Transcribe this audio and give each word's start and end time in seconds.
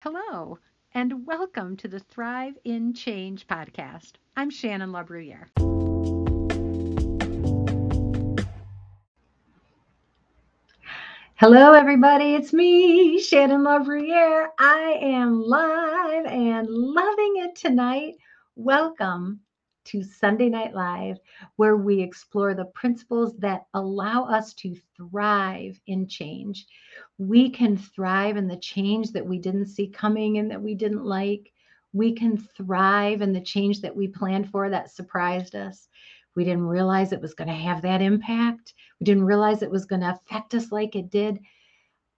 Hello, 0.00 0.60
and 0.94 1.26
welcome 1.26 1.76
to 1.78 1.88
the 1.88 1.98
Thrive 1.98 2.56
in 2.62 2.94
Change 2.94 3.48
podcast. 3.48 4.12
I'm 4.36 4.48
Shannon 4.48 4.92
LaBruyere. 4.92 5.48
Hello, 11.34 11.72
everybody. 11.72 12.36
It's 12.36 12.52
me, 12.52 13.20
Shannon 13.20 13.62
LaBruyere. 13.62 14.46
I 14.60 15.00
am 15.02 15.42
live 15.42 16.26
and 16.26 16.68
loving 16.70 17.32
it 17.38 17.56
tonight. 17.56 18.14
Welcome 18.54 19.40
to 19.86 20.04
Sunday 20.04 20.48
Night 20.48 20.74
Live, 20.74 21.16
where 21.56 21.76
we 21.76 22.00
explore 22.00 22.54
the 22.54 22.66
principles 22.66 23.36
that 23.38 23.66
allow 23.74 24.26
us 24.26 24.54
to 24.54 24.76
thrive 24.96 25.80
in 25.88 26.06
change. 26.06 26.66
We 27.18 27.50
can 27.50 27.76
thrive 27.76 28.36
in 28.36 28.46
the 28.46 28.56
change 28.56 29.12
that 29.12 29.26
we 29.26 29.38
didn't 29.38 29.66
see 29.66 29.88
coming 29.88 30.38
and 30.38 30.50
that 30.50 30.62
we 30.62 30.74
didn't 30.74 31.04
like. 31.04 31.52
We 31.92 32.12
can 32.12 32.36
thrive 32.36 33.22
in 33.22 33.32
the 33.32 33.40
change 33.40 33.80
that 33.80 33.94
we 33.94 34.08
planned 34.08 34.50
for 34.50 34.70
that 34.70 34.90
surprised 34.90 35.54
us. 35.54 35.88
We 36.36 36.44
didn't 36.44 36.66
realize 36.66 37.12
it 37.12 37.20
was 37.20 37.34
going 37.34 37.48
to 37.48 37.54
have 37.54 37.82
that 37.82 38.00
impact. 38.00 38.74
We 39.00 39.04
didn't 39.04 39.24
realize 39.24 39.62
it 39.62 39.70
was 39.70 39.86
going 39.86 40.02
to 40.02 40.12
affect 40.12 40.54
us 40.54 40.70
like 40.70 40.94
it 40.94 41.10
did. 41.10 41.40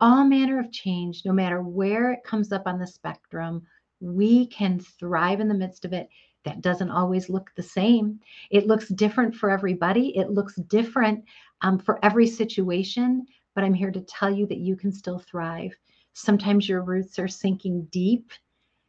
All 0.00 0.24
manner 0.24 0.58
of 0.58 0.72
change, 0.72 1.24
no 1.24 1.32
matter 1.32 1.62
where 1.62 2.12
it 2.12 2.24
comes 2.24 2.52
up 2.52 2.66
on 2.66 2.78
the 2.78 2.86
spectrum, 2.86 3.62
we 4.00 4.46
can 4.46 4.80
thrive 4.80 5.40
in 5.40 5.48
the 5.48 5.54
midst 5.54 5.84
of 5.84 5.92
it 5.92 6.08
that 6.44 6.60
doesn't 6.60 6.90
always 6.90 7.28
look 7.28 7.50
the 7.54 7.62
same. 7.62 8.18
It 8.50 8.66
looks 8.66 8.88
different 8.88 9.34
for 9.34 9.50
everybody, 9.50 10.16
it 10.16 10.30
looks 10.30 10.56
different 10.56 11.24
um, 11.62 11.78
for 11.78 12.02
every 12.04 12.26
situation. 12.26 13.26
But 13.54 13.64
I'm 13.64 13.74
here 13.74 13.90
to 13.90 14.00
tell 14.02 14.30
you 14.30 14.46
that 14.46 14.58
you 14.58 14.76
can 14.76 14.92
still 14.92 15.18
thrive. 15.18 15.72
Sometimes 16.12 16.68
your 16.68 16.82
roots 16.82 17.18
are 17.18 17.28
sinking 17.28 17.88
deep, 17.90 18.30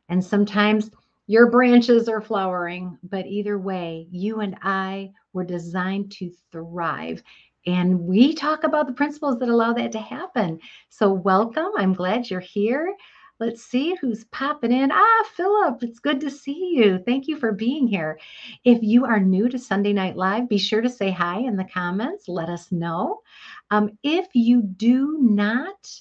and 0.10 0.24
sometimes 0.24 0.92
your 1.28 1.50
branches 1.50 2.10
are 2.10 2.22
flowering. 2.22 2.98
But 3.04 3.28
either 3.28 3.58
way, 3.58 4.08
you 4.12 4.42
and 4.42 4.58
I 4.62 5.12
were 5.34 5.44
designed 5.44 6.12
to 6.14 6.32
thrive. 6.52 7.24
And 7.68 8.00
we 8.00 8.34
talk 8.34 8.64
about 8.64 8.88
the 8.88 8.94
principles 8.94 9.38
that 9.40 9.50
allow 9.50 9.74
that 9.74 9.92
to 9.92 10.00
happen. 10.00 10.60
So, 10.90 11.12
welcome. 11.12 11.70
I'm 11.78 11.94
glad 11.94 12.30
you're 12.30 12.40
here. 12.40 12.96
Let's 13.42 13.64
see 13.64 13.96
who's 14.00 14.26
popping 14.26 14.72
in. 14.72 14.92
Ah, 14.92 15.24
Philip, 15.34 15.82
it's 15.82 15.98
good 15.98 16.20
to 16.20 16.30
see 16.30 16.74
you. 16.76 17.00
Thank 17.00 17.28
you 17.28 17.38
for 17.38 17.52
being 17.52 17.88
here. 17.88 18.20
If 18.66 18.84
you 18.84 19.04
are 19.06 19.20
new 19.20 19.50
to 19.50 19.58
Sunday 19.58 19.94
Night 19.94 20.16
Live, 20.16 20.48
be 20.48 20.60
sure 20.60 20.82
to 20.82 20.90
say 20.92 21.10
hi 21.10 21.40
in 21.40 21.58
the 21.58 21.66
comments. 21.74 22.28
Let 22.28 22.50
us 22.50 22.72
know. 22.72 23.22
Um, 23.72 23.98
if 24.04 24.28
you 24.36 24.62
do 24.62 25.18
not 25.20 25.92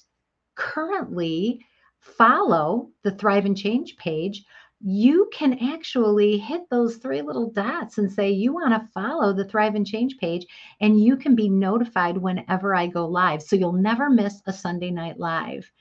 currently 0.53 1.65
follow 1.99 2.91
the 3.01 3.09
Thrive 3.09 3.47
in 3.47 3.55
Change 3.55 3.97
page, 3.97 4.45
you 4.83 5.29
can 5.31 5.57
actually 5.59 6.37
hit 6.37 6.61
those 6.69 6.97
three 6.97 7.21
little 7.21 7.51
dots 7.51 7.99
and 7.99 8.11
say 8.11 8.31
you 8.31 8.53
want 8.53 8.73
to 8.73 8.89
follow 8.93 9.31
the 9.31 9.45
Thrive 9.45 9.75
in 9.75 9.85
Change 9.85 10.17
page, 10.17 10.45
and 10.79 10.99
you 10.99 11.15
can 11.15 11.35
be 11.35 11.49
notified 11.49 12.17
whenever 12.17 12.75
I 12.75 12.87
go 12.87 13.07
live. 13.07 13.43
So 13.43 13.55
you'll 13.55 13.73
never 13.73 14.09
miss 14.09 14.41
a 14.47 14.53
Sunday 14.53 14.89
Night 14.89 15.19
Live. 15.19 15.71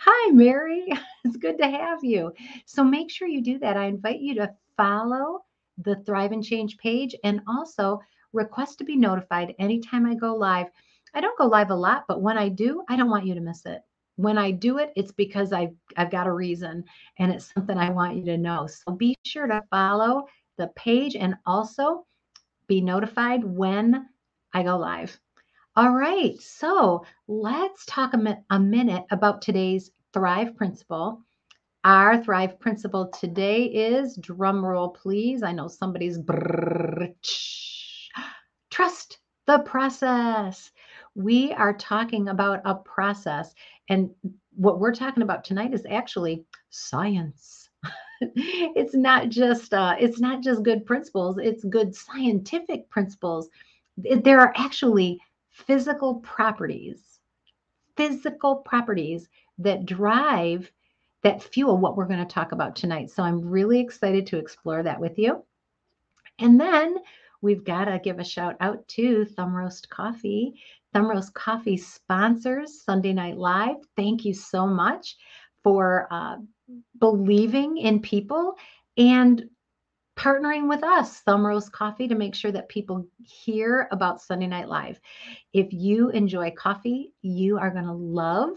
Hi, 0.00 0.30
Mary. 0.30 0.86
It's 1.24 1.36
good 1.36 1.58
to 1.58 1.68
have 1.68 2.02
you. 2.02 2.32
So 2.64 2.82
make 2.82 3.10
sure 3.10 3.28
you 3.28 3.42
do 3.42 3.58
that. 3.58 3.76
I 3.76 3.86
invite 3.86 4.20
you 4.20 4.34
to 4.36 4.54
follow 4.76 5.40
the 5.76 5.96
Thrive 6.06 6.32
in 6.32 6.40
Change 6.40 6.78
page 6.78 7.14
and 7.24 7.42
also 7.46 8.00
request 8.32 8.78
to 8.78 8.84
be 8.84 8.96
notified 8.96 9.54
anytime 9.58 10.06
I 10.06 10.14
go 10.14 10.34
live. 10.34 10.68
I 11.12 11.20
don't 11.20 11.36
go 11.36 11.46
live 11.46 11.70
a 11.70 11.74
lot, 11.74 12.04
but 12.08 12.22
when 12.22 12.38
I 12.38 12.48
do, 12.48 12.82
I 12.88 12.96
don't 12.96 13.10
want 13.10 13.26
you 13.26 13.34
to 13.34 13.40
miss 13.40 13.66
it. 13.66 13.82
When 14.16 14.38
I 14.38 14.52
do 14.52 14.78
it, 14.78 14.92
it's 14.96 15.12
because 15.12 15.52
I've, 15.52 15.74
I've 15.96 16.10
got 16.10 16.26
a 16.26 16.32
reason 16.32 16.84
and 17.18 17.30
it's 17.32 17.52
something 17.52 17.76
I 17.76 17.90
want 17.90 18.16
you 18.16 18.24
to 18.26 18.38
know. 18.38 18.66
So 18.66 18.92
be 18.92 19.16
sure 19.26 19.48
to 19.48 19.62
follow 19.70 20.26
the 20.56 20.68
page 20.76 21.14
and 21.14 21.34
also 21.44 22.06
be 22.68 22.80
notified 22.80 23.44
when 23.44 24.08
I 24.54 24.62
go 24.62 24.78
live. 24.78 25.18
All 25.78 25.90
right, 25.92 26.34
so 26.42 27.04
let's 27.28 27.86
talk 27.86 28.12
a, 28.12 28.18
mi- 28.18 28.34
a 28.50 28.58
minute 28.58 29.04
about 29.12 29.40
today's 29.40 29.92
Thrive 30.12 30.56
principle. 30.56 31.22
Our 31.84 32.20
Thrive 32.20 32.58
principle 32.58 33.12
today 33.16 33.66
is 33.66 34.18
drum 34.20 34.66
roll, 34.66 34.88
please. 34.88 35.44
I 35.44 35.52
know 35.52 35.68
somebody's 35.68 36.18
brrr, 36.18 37.14
trust 38.70 39.18
the 39.46 39.60
process. 39.60 40.72
We 41.14 41.52
are 41.52 41.74
talking 41.74 42.28
about 42.28 42.60
a 42.64 42.74
process, 42.74 43.54
and 43.88 44.10
what 44.56 44.80
we're 44.80 44.92
talking 44.92 45.22
about 45.22 45.44
tonight 45.44 45.74
is 45.74 45.86
actually 45.88 46.44
science. 46.70 47.68
it's 48.20 48.96
not 48.96 49.28
just 49.28 49.72
uh, 49.72 49.94
it's 50.00 50.18
not 50.18 50.42
just 50.42 50.64
good 50.64 50.84
principles; 50.86 51.38
it's 51.38 51.62
good 51.62 51.94
scientific 51.94 52.90
principles. 52.90 53.48
There 53.96 54.40
are 54.40 54.52
actually 54.56 55.20
physical 55.66 56.16
properties, 56.16 57.20
physical 57.96 58.56
properties 58.56 59.28
that 59.58 59.86
drive, 59.86 60.70
that 61.22 61.42
fuel 61.42 61.76
what 61.76 61.96
we're 61.96 62.06
going 62.06 62.24
to 62.24 62.34
talk 62.34 62.52
about 62.52 62.76
tonight. 62.76 63.10
So 63.10 63.22
I'm 63.22 63.40
really 63.40 63.80
excited 63.80 64.26
to 64.28 64.38
explore 64.38 64.82
that 64.82 65.00
with 65.00 65.18
you. 65.18 65.44
And 66.38 66.60
then 66.60 66.98
we've 67.42 67.64
got 67.64 67.86
to 67.86 67.98
give 67.98 68.18
a 68.18 68.24
shout 68.24 68.56
out 68.60 68.86
to 68.88 69.24
Thumb 69.24 69.54
Roast 69.54 69.90
Coffee. 69.90 70.54
Thumb 70.92 71.10
Roast 71.10 71.34
Coffee 71.34 71.76
sponsors 71.76 72.82
Sunday 72.82 73.12
Night 73.12 73.36
Live. 73.36 73.76
Thank 73.96 74.24
you 74.24 74.32
so 74.32 74.66
much 74.66 75.16
for 75.62 76.06
uh, 76.10 76.36
believing 77.00 77.78
in 77.78 78.00
people 78.00 78.54
and 78.96 79.44
partnering 80.18 80.68
with 80.68 80.82
us, 80.82 81.20
Thumb 81.20 81.46
Roast 81.46 81.70
Coffee, 81.70 82.08
to 82.08 82.16
make 82.16 82.34
sure 82.34 82.50
that 82.50 82.68
people 82.68 83.06
hear 83.22 83.88
about 83.92 84.20
Sunday 84.20 84.48
Night 84.48 84.68
Live. 84.68 85.00
If 85.52 85.72
you 85.72 86.10
enjoy 86.10 86.50
coffee, 86.50 87.12
you 87.22 87.56
are 87.56 87.70
going 87.70 87.84
to 87.84 87.92
love 87.92 88.50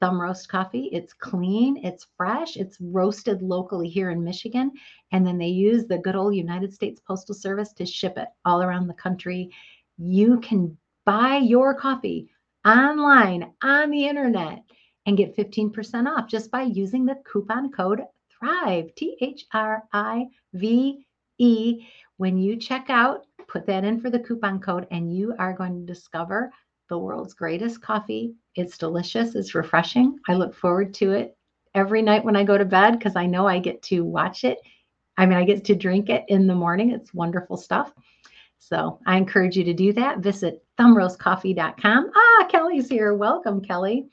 Thumb 0.00 0.20
Roast 0.20 0.48
Coffee. 0.50 0.90
It's 0.92 1.14
clean, 1.14 1.78
it's 1.82 2.06
fresh, 2.16 2.58
it's 2.58 2.76
roasted 2.80 3.40
locally 3.40 3.88
here 3.88 4.10
in 4.10 4.22
Michigan. 4.22 4.70
And 5.12 5.26
then 5.26 5.38
they 5.38 5.48
use 5.48 5.86
the 5.86 5.98
good 5.98 6.14
old 6.14 6.34
United 6.34 6.74
States 6.74 7.00
Postal 7.00 7.34
Service 7.34 7.72
to 7.74 7.86
ship 7.86 8.18
it 8.18 8.28
all 8.44 8.62
around 8.62 8.86
the 8.86 8.94
country. 8.94 9.50
You 9.96 10.40
can 10.40 10.76
buy 11.06 11.38
your 11.38 11.74
coffee 11.74 12.28
online 12.66 13.50
on 13.62 13.90
the 13.90 14.06
internet 14.06 14.62
and 15.06 15.16
get 15.16 15.36
15% 15.36 16.06
off 16.06 16.28
just 16.28 16.50
by 16.50 16.62
using 16.62 17.06
the 17.06 17.16
coupon 17.24 17.72
code 17.72 18.02
Thrive, 18.42 18.92
T 18.96 19.16
H 19.20 19.46
R 19.52 19.84
I 19.92 20.26
V 20.54 21.06
E. 21.38 21.86
When 22.16 22.38
you 22.38 22.56
check 22.56 22.86
out, 22.88 23.26
put 23.46 23.66
that 23.66 23.84
in 23.84 24.00
for 24.00 24.10
the 24.10 24.18
coupon 24.18 24.58
code, 24.58 24.88
and 24.90 25.14
you 25.14 25.34
are 25.38 25.52
going 25.52 25.78
to 25.78 25.92
discover 25.92 26.50
the 26.88 26.98
world's 26.98 27.34
greatest 27.34 27.80
coffee. 27.80 28.34
It's 28.56 28.76
delicious, 28.76 29.36
it's 29.36 29.54
refreshing. 29.54 30.18
I 30.28 30.34
look 30.34 30.54
forward 30.54 30.92
to 30.94 31.12
it 31.12 31.36
every 31.74 32.02
night 32.02 32.24
when 32.24 32.36
I 32.36 32.42
go 32.42 32.58
to 32.58 32.64
bed 32.64 32.98
because 32.98 33.14
I 33.14 33.26
know 33.26 33.46
I 33.46 33.60
get 33.60 33.80
to 33.84 34.04
watch 34.04 34.42
it. 34.42 34.58
I 35.16 35.24
mean, 35.24 35.38
I 35.38 35.44
get 35.44 35.64
to 35.66 35.76
drink 35.76 36.10
it 36.10 36.24
in 36.28 36.46
the 36.46 36.54
morning. 36.54 36.90
It's 36.90 37.14
wonderful 37.14 37.56
stuff. 37.56 37.92
So 38.58 38.98
I 39.06 39.16
encourage 39.16 39.56
you 39.56 39.64
to 39.64 39.74
do 39.74 39.92
that. 39.92 40.18
Visit 40.18 40.64
thumbroastcoffee.com. 40.78 42.10
Ah, 42.14 42.46
Kelly's 42.48 42.88
here. 42.88 43.14
Welcome, 43.14 43.60
Kelly. 43.60 44.08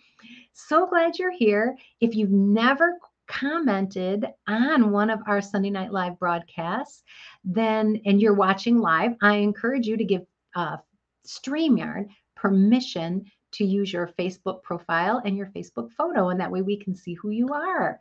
So 0.53 0.85
glad 0.85 1.17
you're 1.17 1.31
here. 1.31 1.77
If 2.01 2.15
you've 2.15 2.31
never 2.31 2.97
commented 3.29 4.25
on 4.47 4.91
one 4.91 5.09
of 5.09 5.21
our 5.27 5.41
Sunday 5.41 5.69
Night 5.69 5.93
Live 5.93 6.19
broadcasts, 6.19 7.03
then 7.45 8.01
and 8.05 8.19
you're 8.19 8.33
watching 8.33 8.79
live, 8.79 9.13
I 9.21 9.35
encourage 9.35 9.87
you 9.87 9.95
to 9.95 10.03
give 10.03 10.23
uh, 10.55 10.77
StreamYard 11.25 12.07
permission 12.35 13.23
to 13.51 13.65
use 13.65 13.93
your 13.93 14.11
Facebook 14.19 14.63
profile 14.63 15.21
and 15.23 15.37
your 15.37 15.47
Facebook 15.47 15.91
photo, 15.91 16.29
and 16.29 16.39
that 16.39 16.51
way 16.51 16.61
we 16.61 16.77
can 16.77 16.95
see 16.95 17.13
who 17.13 17.29
you 17.29 17.49
are. 17.53 17.99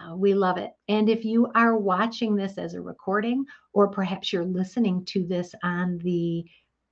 Uh, 0.00 0.16
we 0.16 0.32
love 0.32 0.56
it. 0.56 0.70
And 0.88 1.08
if 1.10 1.24
you 1.24 1.48
are 1.54 1.76
watching 1.76 2.34
this 2.34 2.56
as 2.56 2.74
a 2.74 2.80
recording, 2.80 3.44
or 3.74 3.88
perhaps 3.88 4.32
you're 4.32 4.44
listening 4.44 5.04
to 5.06 5.26
this 5.26 5.54
on 5.62 5.98
the 5.98 6.44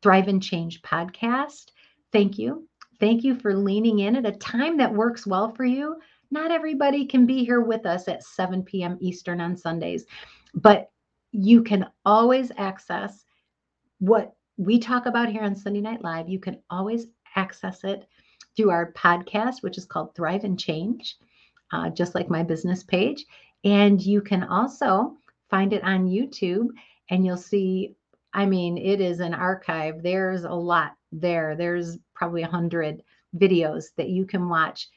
Thrive 0.02 0.28
in 0.28 0.40
Change 0.40 0.82
podcast, 0.82 1.70
thank 2.12 2.38
you. 2.38 2.69
Thank 3.00 3.25
you 3.25 3.34
for 3.34 3.55
leaning 3.56 4.00
in 4.00 4.16
at 4.16 4.26
a 4.26 4.32
time 4.32 4.76
that 4.76 4.94
works 4.94 5.26
well 5.26 5.55
for 5.55 5.64
you 5.64 5.96
not 6.31 6.50
everybody 6.50 7.05
can 7.06 7.27
be 7.27 7.44
here 7.44 7.61
with 7.61 7.87
us 7.87 8.09
at 8.09 8.23
7 8.23 8.62
p.m. 8.62 8.97
Eastern 9.00 9.41
on 9.41 9.56
Sundays, 9.56 10.05
but 10.55 10.91
you 11.32 11.62
can 11.62 11.87
always 12.05 12.50
access 12.56 13.25
what 13.99 14.35
we 14.56 14.79
talk 14.79 15.06
about 15.06 15.29
here 15.29 15.43
on 15.43 15.55
Sunday 15.55 15.81
Night 15.81 16.03
Live. 16.03 16.29
You 16.29 16.38
can 16.38 16.59
always 16.71 17.06
access 17.37 17.85
it 17.85 18.06
through 18.56 18.71
our 18.71 18.93
podcast, 18.93 19.62
which 19.62 19.79
is 19.79 19.85
called 19.85 20.15
Thrive 20.15 20.44
in 20.44 20.56
Change, 20.56 21.17
uh, 21.73 21.91
just 21.91 22.15
like 22.15 22.29
my 22.29 22.43
business 22.43 22.82
page. 22.82 23.25
And 23.65 24.00
you 24.00 24.21
can 24.21 24.44
also 24.44 25.17
find 25.49 25.73
it 25.73 25.85
on 25.85 26.09
YouTube, 26.09 26.69
and 27.11 27.25
you'll 27.25 27.37
see. 27.37 27.94
I 28.32 28.47
mean, 28.47 28.79
it 28.79 29.00
is 29.00 29.19
an 29.21 29.35
archive. 29.35 30.03
There's 30.03 30.44
a 30.44 30.53
lot 30.53 30.93
there. 31.11 31.56
There's 31.56 31.99
probably 32.15 32.43
a 32.43 32.49
hundred 32.49 33.03
videos 33.37 33.87
that 33.97 34.09
you 34.09 34.25
can 34.25 34.49
watch 34.49 34.88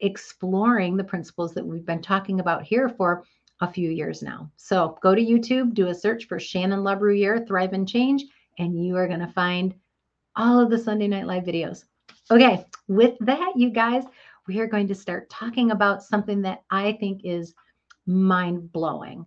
exploring 0.00 0.96
the 0.96 1.04
principles 1.04 1.54
that 1.54 1.66
we've 1.66 1.86
been 1.86 2.02
talking 2.02 2.40
about 2.40 2.62
here 2.62 2.88
for 2.88 3.24
a 3.60 3.70
few 3.70 3.90
years 3.90 4.22
now. 4.22 4.50
So 4.56 4.98
go 5.02 5.14
to 5.14 5.20
YouTube, 5.24 5.74
do 5.74 5.88
a 5.88 5.94
search 5.94 6.26
for 6.26 6.38
Shannon 6.38 6.80
LaBruyere, 6.80 7.46
Thrive 7.46 7.72
in 7.72 7.86
Change, 7.86 8.24
and 8.58 8.84
you 8.84 8.96
are 8.96 9.08
going 9.08 9.20
to 9.20 9.32
find 9.32 9.74
all 10.36 10.60
of 10.60 10.70
the 10.70 10.78
Sunday 10.78 11.08
Night 11.08 11.26
Live 11.26 11.44
videos. 11.44 11.84
Okay, 12.30 12.64
with 12.88 13.14
that, 13.20 13.52
you 13.56 13.70
guys, 13.70 14.04
we 14.46 14.60
are 14.60 14.66
going 14.66 14.88
to 14.88 14.94
start 14.94 15.30
talking 15.30 15.70
about 15.70 16.02
something 16.02 16.42
that 16.42 16.62
I 16.70 16.92
think 16.92 17.22
is 17.24 17.54
mind 18.06 18.70
blowing. 18.72 19.24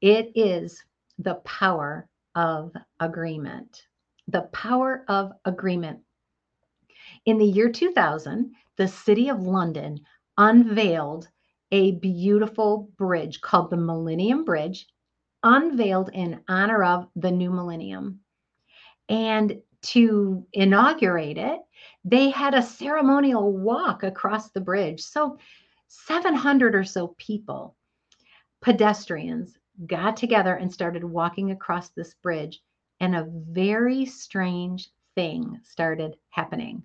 It 0.00 0.32
is 0.34 0.82
the 1.18 1.36
power 1.36 2.08
of 2.34 2.72
agreement. 3.00 3.86
The 4.28 4.42
power 4.52 5.04
of 5.08 5.32
agreement. 5.44 6.00
In 7.24 7.38
the 7.38 7.46
year 7.46 7.70
2000, 7.70 8.52
the 8.76 8.88
city 8.88 9.28
of 9.28 9.40
London 9.42 10.00
unveiled 10.36 11.28
a 11.70 11.92
beautiful 11.92 12.90
bridge 12.96 13.40
called 13.40 13.70
the 13.70 13.76
Millennium 13.76 14.44
Bridge, 14.44 14.88
unveiled 15.42 16.10
in 16.12 16.42
honor 16.48 16.82
of 16.82 17.08
the 17.14 17.30
new 17.30 17.50
millennium. 17.50 18.20
And 19.08 19.62
to 19.82 20.46
inaugurate 20.52 21.38
it, 21.38 21.60
they 22.04 22.30
had 22.30 22.54
a 22.54 22.62
ceremonial 22.62 23.52
walk 23.52 24.02
across 24.02 24.50
the 24.50 24.60
bridge. 24.60 25.00
So 25.00 25.38
700 25.88 26.74
or 26.74 26.84
so 26.84 27.14
people, 27.18 27.76
pedestrians, 28.60 29.56
got 29.86 30.16
together 30.16 30.54
and 30.54 30.72
started 30.72 31.04
walking 31.04 31.50
across 31.50 31.90
this 31.90 32.14
bridge. 32.14 32.60
And 33.00 33.14
a 33.14 33.28
very 33.30 34.06
strange 34.06 34.90
thing 35.14 35.60
started 35.64 36.16
happening. 36.30 36.82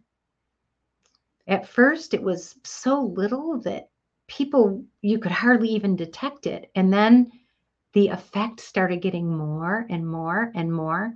At 1.48 1.68
first, 1.68 2.14
it 2.14 2.22
was 2.22 2.58
so 2.64 3.02
little 3.02 3.60
that 3.62 3.90
people, 4.28 4.84
you 5.02 5.20
could 5.20 5.32
hardly 5.32 5.70
even 5.70 5.96
detect 5.96 6.46
it. 6.46 6.70
And 6.76 6.92
then 6.92 7.32
the 7.94 8.10
effect 8.10 8.60
started 8.60 9.02
getting 9.02 9.36
more 9.36 9.86
and 9.90 10.06
more 10.08 10.52
and 10.56 10.72
more 10.72 11.14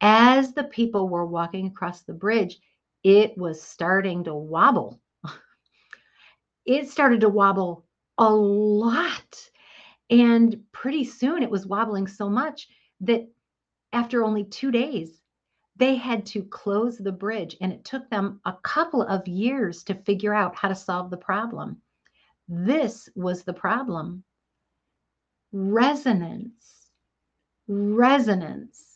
as 0.00 0.52
the 0.52 0.64
people 0.64 1.08
were 1.08 1.26
walking 1.26 1.66
across 1.66 2.02
the 2.02 2.12
bridge, 2.12 2.58
it 3.02 3.36
was 3.38 3.62
starting 3.62 4.24
to 4.24 4.34
wobble. 4.34 5.00
it 6.66 6.88
started 6.88 7.20
to 7.20 7.28
wobble 7.28 7.84
a 8.18 8.32
lot. 8.32 9.50
And 10.10 10.62
pretty 10.72 11.04
soon 11.04 11.42
it 11.42 11.50
was 11.50 11.66
wobbling 11.66 12.06
so 12.06 12.28
much 12.28 12.68
that 13.00 13.26
after 13.92 14.22
only 14.22 14.44
two 14.44 14.70
days, 14.70 15.20
they 15.76 15.96
had 15.96 16.24
to 16.26 16.42
close 16.44 16.98
the 16.98 17.12
bridge. 17.12 17.56
And 17.60 17.72
it 17.72 17.84
took 17.84 18.08
them 18.10 18.40
a 18.44 18.54
couple 18.62 19.02
of 19.02 19.26
years 19.28 19.82
to 19.84 19.94
figure 19.94 20.34
out 20.34 20.56
how 20.56 20.68
to 20.68 20.74
solve 20.74 21.10
the 21.10 21.16
problem. 21.16 21.80
This 22.48 23.08
was 23.14 23.42
the 23.42 23.52
problem 23.52 24.24
resonance. 25.52 26.90
Resonance 27.68 28.86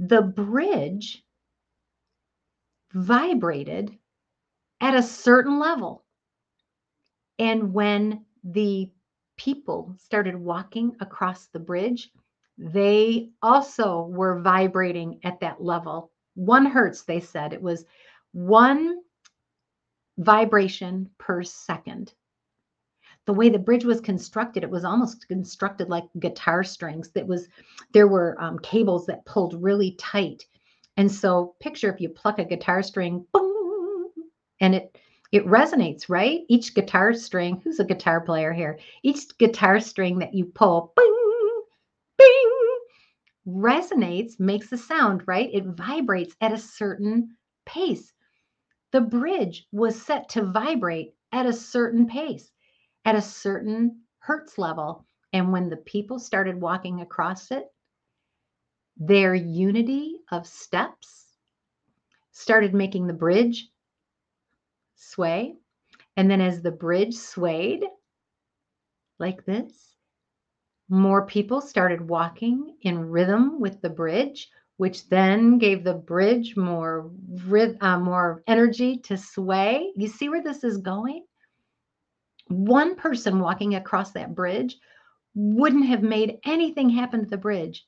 the 0.00 0.22
bridge 0.22 1.22
vibrated 2.92 3.96
at 4.80 4.94
a 4.94 5.02
certain 5.02 5.58
level. 5.58 6.04
And 7.38 7.74
when 7.74 8.24
the 8.42 8.90
people 9.36 9.94
started 9.98 10.36
walking 10.36 10.96
across 11.00 11.46
the 11.46 11.58
bridge, 11.58 12.10
they 12.60 13.30
also 13.42 14.02
were 14.02 14.40
vibrating 14.40 15.20
at 15.24 15.40
that 15.40 15.62
level. 15.62 16.12
One 16.34 16.66
hertz, 16.66 17.02
they 17.02 17.20
said. 17.20 17.52
It 17.52 17.62
was 17.62 17.84
one 18.32 19.00
vibration 20.18 21.10
per 21.18 21.42
second 21.42 22.12
the 23.26 23.34
way 23.34 23.48
the 23.48 23.58
bridge 23.58 23.84
was 23.84 24.00
constructed, 24.00 24.64
it 24.64 24.70
was 24.70 24.84
almost 24.84 25.28
constructed 25.28 25.88
like 25.88 26.04
guitar 26.18 26.64
strings. 26.64 27.10
That 27.10 27.26
was 27.26 27.48
there 27.92 28.08
were 28.08 28.36
um, 28.40 28.58
cables 28.58 29.06
that 29.06 29.24
pulled 29.24 29.62
really 29.62 29.92
tight, 29.92 30.44
and 30.96 31.10
so 31.10 31.54
picture 31.60 31.92
if 31.92 32.00
you 32.00 32.08
pluck 32.08 32.38
a 32.40 32.44
guitar 32.44 32.82
string, 32.82 33.24
boom, 33.32 34.10
and 34.60 34.74
it 34.74 34.98
it 35.32 35.46
resonates, 35.46 36.08
right? 36.08 36.40
Each 36.48 36.74
guitar 36.74 37.14
string. 37.14 37.60
Who's 37.62 37.78
a 37.78 37.84
guitar 37.84 38.20
player 38.20 38.52
here? 38.52 38.80
Each 39.04 39.36
guitar 39.38 39.78
string 39.78 40.18
that 40.18 40.34
you 40.34 40.46
pull, 40.46 40.92
bing, 40.96 41.19
resonates, 43.46 44.38
makes 44.38 44.72
a 44.72 44.78
sound, 44.78 45.22
right? 45.26 45.50
It 45.52 45.64
vibrates 45.66 46.34
at 46.40 46.52
a 46.52 46.58
certain 46.58 47.36
pace. 47.66 48.12
The 48.92 49.00
bridge 49.00 49.66
was 49.72 50.00
set 50.00 50.28
to 50.30 50.44
vibrate 50.44 51.14
at 51.32 51.46
a 51.46 51.52
certain 51.52 52.06
pace 52.06 52.50
at 53.04 53.14
a 53.14 53.22
certain 53.22 54.02
hertz 54.18 54.58
level. 54.58 55.06
And 55.32 55.52
when 55.52 55.70
the 55.70 55.76
people 55.76 56.18
started 56.18 56.60
walking 56.60 57.00
across 57.00 57.50
it, 57.50 57.66
their 58.96 59.34
unity 59.34 60.16
of 60.30 60.46
steps 60.46 61.36
started 62.32 62.74
making 62.74 63.06
the 63.06 63.14
bridge 63.14 63.68
sway. 64.96 65.54
And 66.16 66.30
then 66.30 66.40
as 66.40 66.62
the 66.62 66.72
bridge 66.72 67.14
swayed 67.14 67.84
like 69.18 69.44
this, 69.44 69.89
more 70.90 71.24
people 71.26 71.62
started 71.62 72.06
walking 72.06 72.76
in 72.82 72.98
rhythm 72.98 73.58
with 73.60 73.80
the 73.80 73.90
bridge, 73.90 74.50
which 74.76 75.08
then 75.08 75.58
gave 75.58 75.84
the 75.84 75.94
bridge 75.94 76.56
more, 76.56 77.10
uh, 77.80 77.98
more 77.98 78.42
energy 78.46 78.98
to 78.98 79.16
sway. 79.16 79.92
You 79.96 80.08
see 80.08 80.28
where 80.28 80.42
this 80.42 80.64
is 80.64 80.76
going? 80.78 81.24
one 82.50 82.96
person 82.96 83.38
walking 83.38 83.76
across 83.76 84.10
that 84.12 84.34
bridge 84.34 84.76
wouldn't 85.34 85.86
have 85.86 86.02
made 86.02 86.38
anything 86.44 86.90
happen 86.90 87.20
to 87.20 87.30
the 87.30 87.38
bridge. 87.38 87.86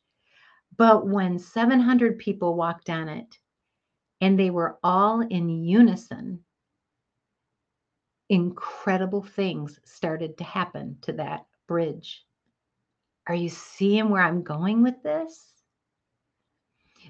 But 0.76 1.06
when 1.06 1.38
700 1.38 2.18
people 2.18 2.54
walked 2.54 2.88
on 2.88 3.08
it 3.08 3.38
and 4.20 4.38
they 4.38 4.50
were 4.50 4.78
all 4.82 5.20
in 5.20 5.48
unison, 5.64 6.44
incredible 8.28 9.22
things 9.22 9.80
started 9.84 10.38
to 10.38 10.44
happen 10.44 10.96
to 11.02 11.12
that 11.14 11.44
bridge. 11.66 12.24
Are 13.26 13.34
you 13.34 13.48
seeing 13.48 14.10
where 14.10 14.22
I'm 14.22 14.42
going 14.42 14.82
with 14.82 15.02
this? 15.02 15.52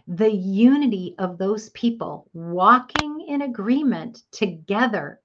The 0.06 0.30
unity 0.30 1.14
of 1.18 1.38
those 1.38 1.70
people 1.70 2.28
walking 2.32 3.20
in 3.28 3.42
agreement 3.42 4.22
together 4.30 5.20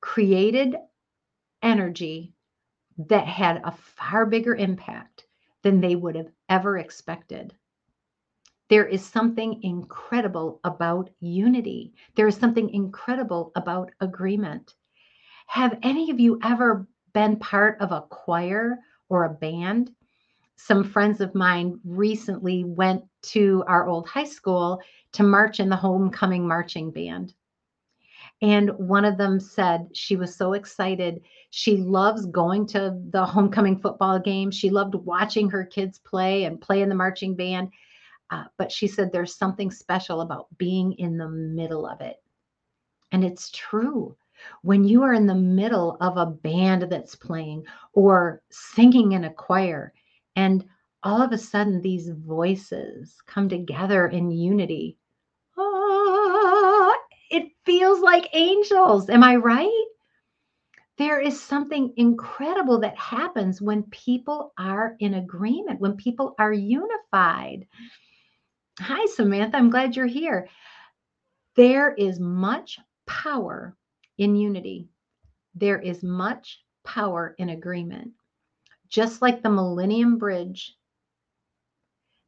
created 0.00 0.76
energy 1.62 2.34
that 2.98 3.26
had 3.26 3.60
a 3.64 3.72
far 3.72 4.26
bigger 4.26 4.54
impact 4.54 5.26
than 5.62 5.80
they 5.80 5.96
would 5.96 6.14
have 6.14 6.30
ever 6.48 6.78
expected. 6.78 7.54
There 8.68 8.86
is 8.86 9.04
something 9.04 9.62
incredible 9.62 10.60
about 10.64 11.10
unity. 11.20 11.94
There 12.16 12.26
is 12.26 12.36
something 12.36 12.70
incredible 12.70 13.52
about 13.54 13.92
agreement. 14.00 14.74
Have 15.46 15.78
any 15.82 16.10
of 16.10 16.18
you 16.18 16.38
ever 16.42 16.86
been 17.12 17.38
part 17.38 17.80
of 17.80 17.92
a 17.92 18.02
choir 18.02 18.78
or 19.14 19.24
a 19.24 19.30
band? 19.30 19.92
Some 20.56 20.84
friends 20.84 21.20
of 21.20 21.34
mine 21.34 21.80
recently 21.84 22.64
went 22.64 23.04
to 23.22 23.64
our 23.66 23.86
old 23.86 24.08
high 24.08 24.24
school 24.24 24.80
to 25.12 25.22
march 25.22 25.60
in 25.60 25.68
the 25.68 25.76
homecoming 25.76 26.46
marching 26.46 26.90
band. 26.90 27.34
And 28.42 28.70
one 28.78 29.04
of 29.04 29.16
them 29.16 29.38
said 29.40 29.88
she 29.92 30.16
was 30.16 30.34
so 30.34 30.52
excited. 30.52 31.22
She 31.50 31.76
loves 31.76 32.26
going 32.26 32.66
to 32.68 33.00
the 33.10 33.24
homecoming 33.24 33.78
football 33.78 34.18
game. 34.18 34.50
She 34.50 34.70
loved 34.70 34.94
watching 34.94 35.48
her 35.50 35.64
kids 35.64 35.98
play 35.98 36.44
and 36.44 36.60
play 36.60 36.82
in 36.82 36.88
the 36.88 36.94
marching 36.94 37.36
band. 37.36 37.70
Uh, 38.30 38.44
but 38.58 38.72
she 38.72 38.88
said 38.88 39.12
there's 39.12 39.36
something 39.36 39.70
special 39.70 40.20
about 40.20 40.46
being 40.58 40.92
in 40.94 41.16
the 41.16 41.28
middle 41.28 41.86
of 41.86 42.00
it. 42.00 42.16
And 43.12 43.24
it's 43.24 43.50
true. 43.50 44.16
When 44.62 44.84
you 44.84 45.02
are 45.02 45.12
in 45.14 45.26
the 45.26 45.34
middle 45.34 45.96
of 46.00 46.16
a 46.16 46.26
band 46.26 46.82
that's 46.90 47.14
playing 47.14 47.64
or 47.92 48.42
singing 48.50 49.12
in 49.12 49.24
a 49.24 49.32
choir, 49.32 49.92
and 50.36 50.64
all 51.02 51.20
of 51.20 51.32
a 51.32 51.38
sudden 51.38 51.80
these 51.80 52.08
voices 52.08 53.16
come 53.26 53.48
together 53.48 54.08
in 54.08 54.30
unity. 54.30 54.96
Ah, 55.58 56.94
it 57.30 57.52
feels 57.64 58.00
like 58.00 58.28
angels. 58.32 59.10
Am 59.10 59.22
I 59.22 59.36
right? 59.36 59.84
There 60.96 61.20
is 61.20 61.40
something 61.40 61.92
incredible 61.96 62.78
that 62.80 62.96
happens 62.96 63.60
when 63.60 63.82
people 63.84 64.52
are 64.56 64.96
in 65.00 65.14
agreement, 65.14 65.80
when 65.80 65.96
people 65.96 66.34
are 66.38 66.52
unified. 66.52 67.66
Hi, 68.80 69.06
Samantha. 69.06 69.56
I'm 69.56 69.70
glad 69.70 69.96
you're 69.96 70.06
here. 70.06 70.48
There 71.56 71.94
is 71.94 72.20
much 72.20 72.78
power 73.06 73.76
in 74.18 74.36
unity, 74.36 74.88
there 75.54 75.78
is 75.80 76.02
much 76.02 76.62
power 76.84 77.34
in 77.38 77.50
agreement. 77.50 78.12
Just 78.88 79.22
like 79.22 79.42
the 79.42 79.50
Millennium 79.50 80.18
Bridge 80.18 80.76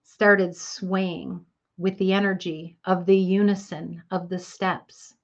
started 0.04 0.56
swaying 0.56 1.44
with 1.78 1.98
the 1.98 2.12
energy 2.12 2.78
of 2.84 3.06
the 3.06 3.16
unison 3.16 4.02
of 4.10 4.28
the 4.28 4.38
steps. 4.38 5.14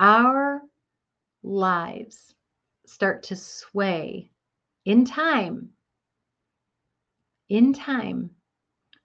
our 0.00 0.62
lives 1.42 2.34
start 2.86 3.22
to 3.24 3.36
sway 3.36 4.30
in 4.84 5.04
time, 5.04 5.70
in 7.48 7.72
time 7.72 8.30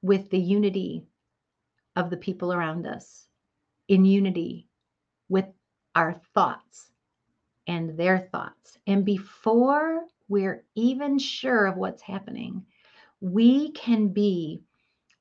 with 0.02 0.30
the 0.30 0.40
unity 0.40 1.06
of 1.96 2.10
the 2.10 2.18
people 2.18 2.54
around 2.54 2.88
us, 2.88 3.28
in 3.88 4.06
unity 4.06 4.68
with 5.30 5.46
our 5.96 6.14
thoughts 6.34 6.92
and 7.68 7.98
their 7.98 8.20
thoughts. 8.32 8.78
And 8.88 9.06
before 9.06 10.06
we're 10.28 10.66
even 10.76 11.20
sure 11.20 11.66
of 11.66 11.78
what's 11.78 12.02
happening, 12.02 12.66
we 13.22 13.72
can 13.72 14.10
be 14.10 14.62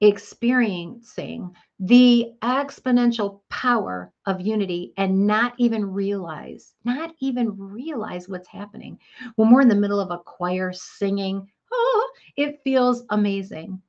experiencing 0.01 1.51
the 1.81 2.33
exponential 2.43 3.41
power 3.49 4.13
of 4.27 4.41
unity 4.41 4.93
and 4.97 5.27
not 5.27 5.55
even 5.59 5.85
realize, 5.85 6.75
not 6.85 7.15
even 7.21 7.57
realize 7.59 8.29
what's 8.29 8.49
happening. 8.49 8.99
When 9.37 9.51
we're 9.51 9.63
in 9.63 9.69
the 9.69 9.75
middle 9.75 10.01
of 10.01 10.11
a 10.11 10.19
choir 10.19 10.73
singing, 10.73 11.49
oh, 11.73 12.11
it 12.37 12.61
feels 12.63 13.05
amazing. 13.11 13.83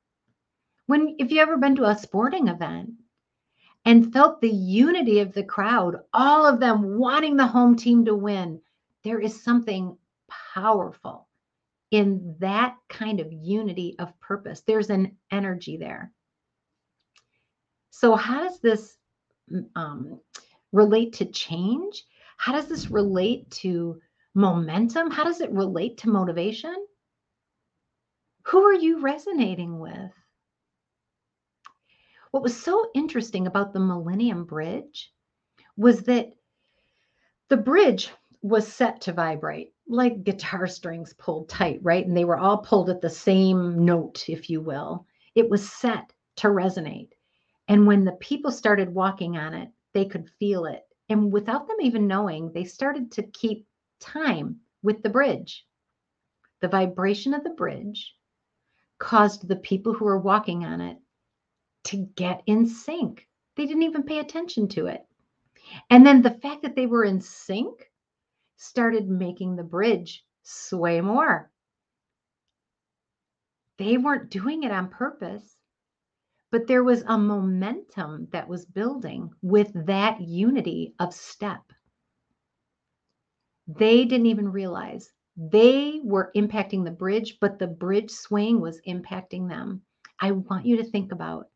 When 0.87 1.15
if 1.19 1.31
you 1.31 1.39
ever 1.41 1.57
been 1.57 1.75
to 1.75 1.85
a 1.85 1.97
sporting 1.97 2.47
event 2.47 2.91
and 3.89 4.13
felt 4.13 4.39
the 4.39 4.51
unity 4.51 5.19
of 5.19 5.33
the 5.33 5.43
crowd, 5.43 5.95
all 6.13 6.45
of 6.45 6.59
them 6.59 6.99
wanting 6.99 7.35
the 7.35 7.47
home 7.47 7.75
team 7.75 8.05
to 8.05 8.13
win, 8.13 8.61
there 9.03 9.19
is 9.19 9.43
something 9.43 9.97
powerful 10.53 11.27
in 11.89 12.35
that 12.37 12.75
kind 12.87 13.19
of 13.19 13.33
unity 13.33 13.95
of 13.97 14.13
purpose. 14.19 14.61
There's 14.61 14.91
an 14.91 15.17
energy 15.31 15.75
there. 15.75 16.11
So, 17.89 18.13
how 18.15 18.47
does 18.47 18.59
this 18.59 18.95
um, 19.75 20.19
relate 20.71 21.13
to 21.13 21.25
change? 21.25 22.03
How 22.37 22.53
does 22.53 22.67
this 22.67 22.91
relate 22.91 23.49
to 23.63 23.99
momentum? 24.35 25.09
How 25.09 25.23
does 25.23 25.41
it 25.41 25.49
relate 25.49 25.97
to 25.97 26.09
motivation? 26.09 26.75
Who 28.43 28.61
are 28.65 28.75
you 28.75 29.01
resonating 29.01 29.79
with? 29.79 30.11
What 32.31 32.43
was 32.43 32.55
so 32.55 32.91
interesting 32.93 33.47
about 33.47 33.73
the 33.73 33.79
Millennium 33.79 34.45
Bridge 34.45 35.11
was 35.75 36.03
that 36.03 36.31
the 37.49 37.57
bridge 37.57 38.11
was 38.41 38.71
set 38.71 39.01
to 39.01 39.13
vibrate 39.13 39.73
like 39.87 40.23
guitar 40.23 40.67
strings 40.67 41.13
pulled 41.15 41.49
tight, 41.49 41.79
right? 41.81 42.05
And 42.05 42.15
they 42.15 42.25
were 42.25 42.37
all 42.37 42.59
pulled 42.59 42.91
at 42.91 43.01
the 43.01 43.09
same 43.09 43.83
note, 43.83 44.29
if 44.29 44.49
you 44.49 44.61
will. 44.61 45.07
It 45.33 45.49
was 45.49 45.71
set 45.71 46.13
to 46.37 46.47
resonate. 46.49 47.09
And 47.67 47.87
when 47.87 48.05
the 48.05 48.13
people 48.13 48.51
started 48.51 48.93
walking 48.93 49.35
on 49.35 49.55
it, 49.55 49.69
they 49.93 50.05
could 50.05 50.29
feel 50.39 50.65
it. 50.65 50.83
And 51.09 51.31
without 51.31 51.67
them 51.67 51.77
even 51.81 52.07
knowing, 52.07 52.51
they 52.51 52.63
started 52.63 53.11
to 53.13 53.23
keep 53.23 53.65
time 53.99 54.59
with 54.83 55.01
the 55.01 55.09
bridge. 55.09 55.65
The 56.61 56.67
vibration 56.67 57.33
of 57.33 57.43
the 57.43 57.49
bridge 57.49 58.13
caused 58.99 59.47
the 59.47 59.55
people 59.55 59.93
who 59.93 60.05
were 60.05 60.19
walking 60.19 60.65
on 60.65 60.81
it 60.81 60.97
to 61.85 61.97
get 62.15 62.43
in 62.45 62.67
sync. 62.67 63.27
They 63.55 63.65
didn't 63.65 63.83
even 63.83 64.03
pay 64.03 64.19
attention 64.19 64.67
to 64.69 64.87
it. 64.87 65.05
And 65.89 66.05
then 66.05 66.21
the 66.21 66.39
fact 66.41 66.63
that 66.63 66.75
they 66.75 66.87
were 66.87 67.03
in 67.03 67.21
sync 67.21 67.91
started 68.57 69.09
making 69.09 69.55
the 69.55 69.63
bridge 69.63 70.25
sway 70.43 71.01
more. 71.01 71.51
They 73.77 73.97
weren't 73.97 74.29
doing 74.29 74.63
it 74.63 74.71
on 74.71 74.89
purpose, 74.89 75.55
but 76.51 76.67
there 76.67 76.83
was 76.83 77.03
a 77.07 77.17
momentum 77.17 78.27
that 78.31 78.47
was 78.47 78.65
building 78.65 79.31
with 79.41 79.71
that 79.85 80.19
unity 80.19 80.95
of 80.99 81.13
step. 81.13 81.61
They 83.67 84.03
didn't 84.05 84.25
even 84.25 84.51
realize 84.51 85.11
they 85.37 86.01
were 86.03 86.31
impacting 86.35 86.83
the 86.83 86.91
bridge, 86.91 87.37
but 87.39 87.59
the 87.59 87.67
bridge 87.67 88.11
swaying 88.11 88.59
was 88.59 88.81
impacting 88.87 89.47
them. 89.47 89.83
I 90.19 90.31
want 90.31 90.65
you 90.65 90.75
to 90.77 90.83
think 90.83 91.11
about 91.11 91.47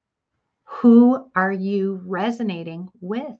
who 0.65 1.29
are 1.35 1.51
you 1.51 2.01
resonating 2.05 2.89
with? 3.01 3.37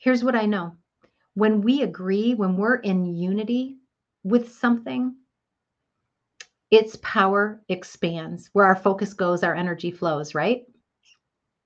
Here's 0.00 0.22
what 0.22 0.36
I 0.36 0.46
know 0.46 0.76
when 1.34 1.60
we 1.60 1.82
agree, 1.82 2.34
when 2.34 2.56
we're 2.56 2.76
in 2.76 3.14
unity 3.14 3.76
with 4.24 4.52
something, 4.52 5.14
its 6.70 6.96
power 7.02 7.62
expands. 7.68 8.50
Where 8.52 8.66
our 8.66 8.76
focus 8.76 9.14
goes, 9.14 9.42
our 9.42 9.54
energy 9.54 9.90
flows, 9.90 10.34
right? 10.34 10.64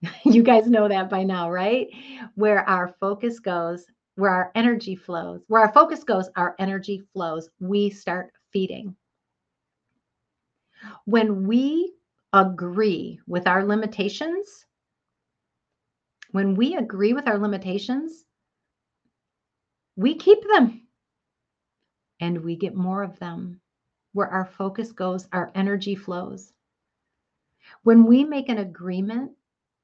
you 0.25 0.43
guys 0.43 0.67
know 0.67 0.89
that 0.89 1.09
by 1.09 1.25
now, 1.25 1.51
right? 1.51 1.89
Where 2.35 2.69
our 2.69 2.95
focus 3.01 3.39
goes, 3.39 3.87
where 4.17 4.31
our 4.31 4.53
energy 4.55 4.97
flows, 4.97 5.41
where 5.49 5.63
our 5.63 5.73
focus 5.73 6.05
goes, 6.05 6.29
our 6.37 6.55
energy 6.59 7.03
flows. 7.13 7.49
We 7.61 7.91
start 7.91 8.33
feeding. 8.53 8.95
When 11.05 11.47
we 11.47 11.95
agree 12.33 13.21
with 13.27 13.47
our 13.47 13.65
limitations, 13.65 14.65
when 16.31 16.55
we 16.55 16.77
agree 16.77 17.13
with 17.13 17.29
our 17.29 17.39
limitations, 17.39 18.25
we 19.97 20.15
keep 20.15 20.43
them 20.49 20.87
and 22.21 22.43
we 22.43 22.57
get 22.57 22.75
more 22.75 23.03
of 23.03 23.19
them. 23.19 23.61
Where 24.15 24.29
our 24.29 24.45
focus 24.45 24.93
goes, 24.93 25.27
our 25.33 25.51
energy 25.55 25.95
flows. 25.95 26.53
When 27.83 28.05
we 28.05 28.25
make 28.25 28.49
an 28.51 28.59
agreement 28.59 29.33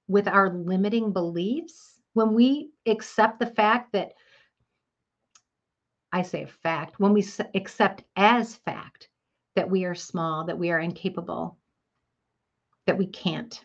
with 0.06 0.28
our 0.28 0.50
limiting 0.50 1.12
beliefs, 1.12 2.00
when 2.12 2.34
we 2.34 2.70
accept 2.86 3.38
the 3.38 3.46
fact 3.46 3.92
that, 3.92 4.12
I 6.12 6.22
say 6.22 6.46
fact, 6.46 7.00
when 7.00 7.12
we 7.12 7.24
accept 7.54 8.04
as 8.16 8.56
fact 8.56 9.08
that 9.54 9.70
we 9.70 9.84
are 9.84 9.94
small, 9.94 10.44
that 10.44 10.58
we 10.58 10.70
are 10.70 10.80
incapable, 10.80 11.57
that 12.88 12.98
we 12.98 13.06
can't, 13.06 13.64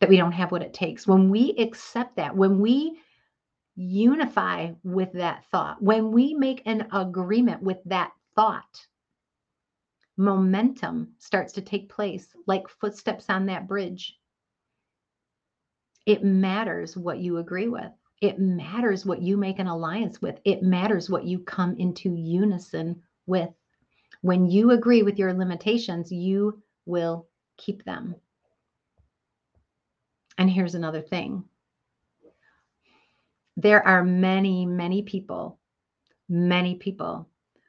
that 0.00 0.08
we 0.08 0.16
don't 0.16 0.32
have 0.32 0.50
what 0.50 0.62
it 0.62 0.72
takes. 0.72 1.06
When 1.06 1.28
we 1.28 1.54
accept 1.58 2.16
that, 2.16 2.34
when 2.34 2.60
we 2.60 2.98
unify 3.76 4.72
with 4.82 5.12
that 5.12 5.44
thought, 5.52 5.80
when 5.82 6.10
we 6.10 6.34
make 6.34 6.62
an 6.64 6.88
agreement 6.92 7.62
with 7.62 7.76
that 7.84 8.10
thought, 8.34 8.86
momentum 10.16 11.12
starts 11.18 11.52
to 11.52 11.60
take 11.60 11.90
place 11.90 12.34
like 12.46 12.68
footsteps 12.68 13.26
on 13.28 13.46
that 13.46 13.68
bridge. 13.68 14.18
It 16.06 16.24
matters 16.24 16.96
what 16.96 17.18
you 17.18 17.36
agree 17.36 17.68
with. 17.68 17.92
It 18.22 18.38
matters 18.38 19.04
what 19.04 19.20
you 19.20 19.36
make 19.36 19.58
an 19.58 19.66
alliance 19.66 20.22
with. 20.22 20.40
It 20.44 20.62
matters 20.62 21.10
what 21.10 21.24
you 21.24 21.40
come 21.40 21.76
into 21.76 22.16
unison 22.16 23.02
with. 23.26 23.50
When 24.22 24.46
you 24.46 24.70
agree 24.70 25.02
with 25.02 25.18
your 25.18 25.34
limitations, 25.34 26.10
you 26.10 26.62
will 26.86 27.28
keep 27.58 27.84
them. 27.84 28.14
And 30.38 30.48
here's 30.48 30.76
another 30.76 31.02
thing 31.02 31.44
there 33.56 33.84
are 33.86 34.04
many, 34.04 34.64
many 34.64 35.02
people, 35.02 35.58
many 36.28 36.76
people 36.76 37.28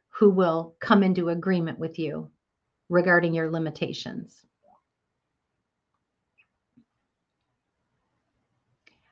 who 0.09 0.29
will 0.29 0.75
come 0.79 1.01
into 1.01 1.29
agreement 1.29 1.79
with 1.79 1.97
you 1.97 2.29
regarding 2.87 3.33
your 3.33 3.49
limitations. 3.49 4.45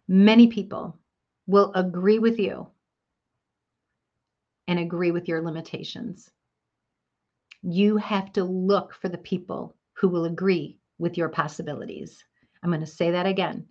Many 0.08 0.48
people 0.48 1.00
will 1.48 1.72
agree 1.74 2.20
with 2.20 2.40
you 2.40 2.68
and 4.68 4.80
agree 4.80 5.12
with 5.12 5.28
your 5.28 5.42
limitations. 5.42 6.30
You 7.64 7.98
have 7.98 8.32
to 8.34 8.44
look 8.44 8.94
for 8.94 9.10
the 9.10 9.18
people 9.18 9.76
who 9.94 10.10
will 10.10 10.26
agree 10.26 10.78
with 11.00 11.18
your 11.18 11.30
possibilities. 11.30 12.24
I'm 12.68 12.74
going 12.74 12.82
to 12.82 12.86
say 12.86 13.12
that 13.12 13.26
again. 13.26 13.66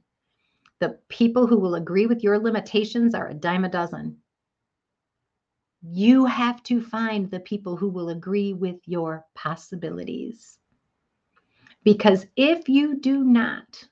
The 0.81 0.99
people 1.11 1.47
who 1.47 1.59
will 1.59 1.75
agree 1.75 2.07
with 2.07 2.23
your 2.25 2.39
limitations 2.39 3.15
are 3.15 3.29
a 3.29 3.35
dime 3.35 3.67
a 3.67 3.69
dozen. 3.69 4.17
You 5.83 6.25
have 6.25 6.63
to 6.63 6.81
find 6.81 7.31
the 7.31 7.41
people 7.41 7.77
who 7.77 7.91
will 7.91 8.09
agree 8.09 8.55
with 8.55 8.77
your 8.87 9.27
possibilities. 9.35 10.59
Because 11.85 12.25
if 12.37 12.71
you 12.71 12.99
do 12.99 13.23
not, 13.23 13.87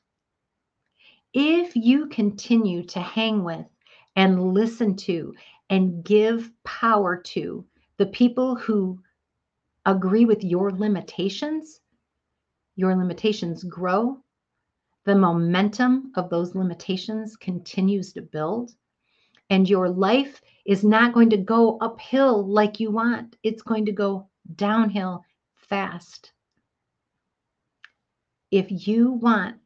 if 1.34 1.76
you 1.76 2.06
continue 2.06 2.82
to 2.84 3.00
hang 3.00 3.44
with 3.44 3.66
and 4.16 4.54
listen 4.54 4.96
to 4.96 5.34
and 5.68 6.02
give 6.02 6.50
power 6.64 7.18
to 7.18 7.66
the 7.98 8.06
people 8.06 8.56
who 8.56 8.98
agree 9.84 10.24
with 10.24 10.42
your 10.42 10.70
limitations, 10.70 11.78
your 12.74 12.96
limitations 12.96 13.62
grow 13.64 14.23
the 15.04 15.14
momentum 15.14 16.12
of 16.16 16.30
those 16.30 16.54
limitations 16.54 17.36
continues 17.36 18.12
to 18.14 18.22
build, 18.22 18.72
and 19.50 19.68
your 19.68 19.88
life 19.88 20.40
is 20.64 20.82
not 20.82 21.12
going 21.12 21.30
to 21.30 21.36
go 21.36 21.78
uphill 21.80 22.46
like 22.46 22.80
you 22.80 22.90
want, 22.90 23.36
it's 23.42 23.62
going 23.62 23.84
to 23.86 23.92
go 23.92 24.28
downhill 24.56 25.24
fast. 25.54 26.32
If 28.50 28.86
you 28.86 29.12
want 29.12 29.56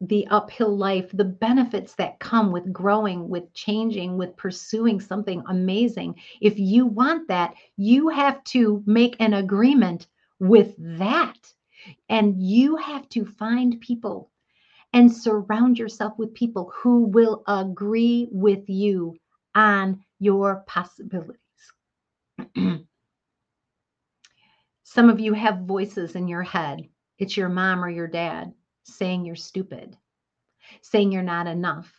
the 0.00 0.26
uphill 0.28 0.74
life, 0.74 1.10
the 1.12 1.24
benefits 1.24 1.94
that 1.96 2.18
come 2.20 2.50
with 2.52 2.72
growing, 2.72 3.28
with 3.28 3.52
changing, 3.52 4.16
with 4.16 4.36
pursuing 4.36 4.98
something 4.98 5.42
amazing. 5.48 6.14
If 6.40 6.58
you 6.58 6.86
want 6.86 7.28
that, 7.28 7.54
you 7.76 8.08
have 8.08 8.42
to 8.44 8.82
make 8.86 9.16
an 9.20 9.34
agreement 9.34 10.06
with 10.38 10.74
that. 10.98 11.36
And 12.08 12.42
you 12.42 12.76
have 12.76 13.08
to 13.10 13.26
find 13.26 13.80
people 13.80 14.30
and 14.92 15.12
surround 15.12 15.78
yourself 15.78 16.18
with 16.18 16.34
people 16.34 16.72
who 16.74 17.04
will 17.04 17.42
agree 17.46 18.28
with 18.30 18.68
you 18.68 19.16
on 19.54 20.04
your 20.18 20.64
possibilities. 20.66 21.38
Some 24.82 25.08
of 25.08 25.20
you 25.20 25.32
have 25.34 25.60
voices 25.60 26.16
in 26.16 26.26
your 26.26 26.42
head. 26.42 26.88
It's 27.18 27.36
your 27.36 27.48
mom 27.48 27.84
or 27.84 27.88
your 27.88 28.08
dad 28.08 28.52
saying 28.84 29.24
you're 29.24 29.36
stupid, 29.36 29.96
saying 30.82 31.12
you're 31.12 31.22
not 31.22 31.46
enough, 31.46 31.92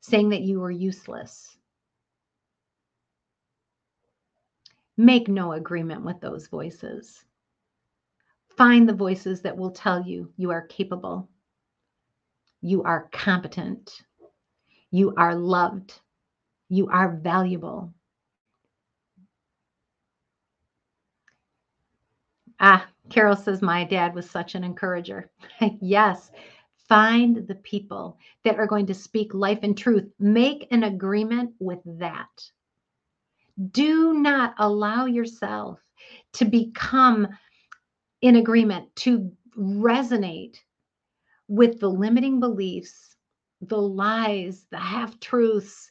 saying 0.00 0.30
that 0.30 0.42
you 0.42 0.62
are 0.62 0.70
useless. 0.70 1.56
Make 4.96 5.28
no 5.28 5.52
agreement 5.52 6.04
with 6.04 6.20
those 6.20 6.48
voices. 6.48 7.22
Find 8.56 8.88
the 8.88 8.94
voices 8.94 9.42
that 9.42 9.56
will 9.56 9.70
tell 9.70 10.04
you 10.04 10.32
you 10.36 10.50
are 10.50 10.66
capable, 10.66 11.28
you 12.60 12.82
are 12.82 13.08
competent, 13.12 14.02
you 14.90 15.14
are 15.16 15.34
loved, 15.34 16.00
you 16.68 16.88
are 16.88 17.16
valuable. 17.16 17.92
Ah, 22.60 22.86
Carol 23.10 23.36
says, 23.36 23.62
My 23.62 23.84
dad 23.84 24.14
was 24.14 24.28
such 24.28 24.54
an 24.54 24.64
encourager. 24.64 25.30
yes, 25.80 26.30
find 26.88 27.46
the 27.46 27.54
people 27.56 28.18
that 28.44 28.58
are 28.58 28.66
going 28.66 28.86
to 28.86 28.94
speak 28.94 29.32
life 29.34 29.60
and 29.62 29.76
truth. 29.76 30.10
Make 30.18 30.66
an 30.70 30.84
agreement 30.84 31.52
with 31.60 31.80
that. 31.98 32.50
Do 33.70 34.14
not 34.14 34.54
allow 34.58 35.06
yourself 35.06 35.80
to 36.34 36.44
become 36.44 37.28
in 38.22 38.36
agreement, 38.36 38.94
to 38.96 39.30
resonate 39.56 40.58
with 41.48 41.80
the 41.80 41.88
limiting 41.88 42.40
beliefs, 42.40 43.16
the 43.62 43.80
lies, 43.80 44.66
the 44.70 44.78
half 44.78 45.18
truths 45.20 45.90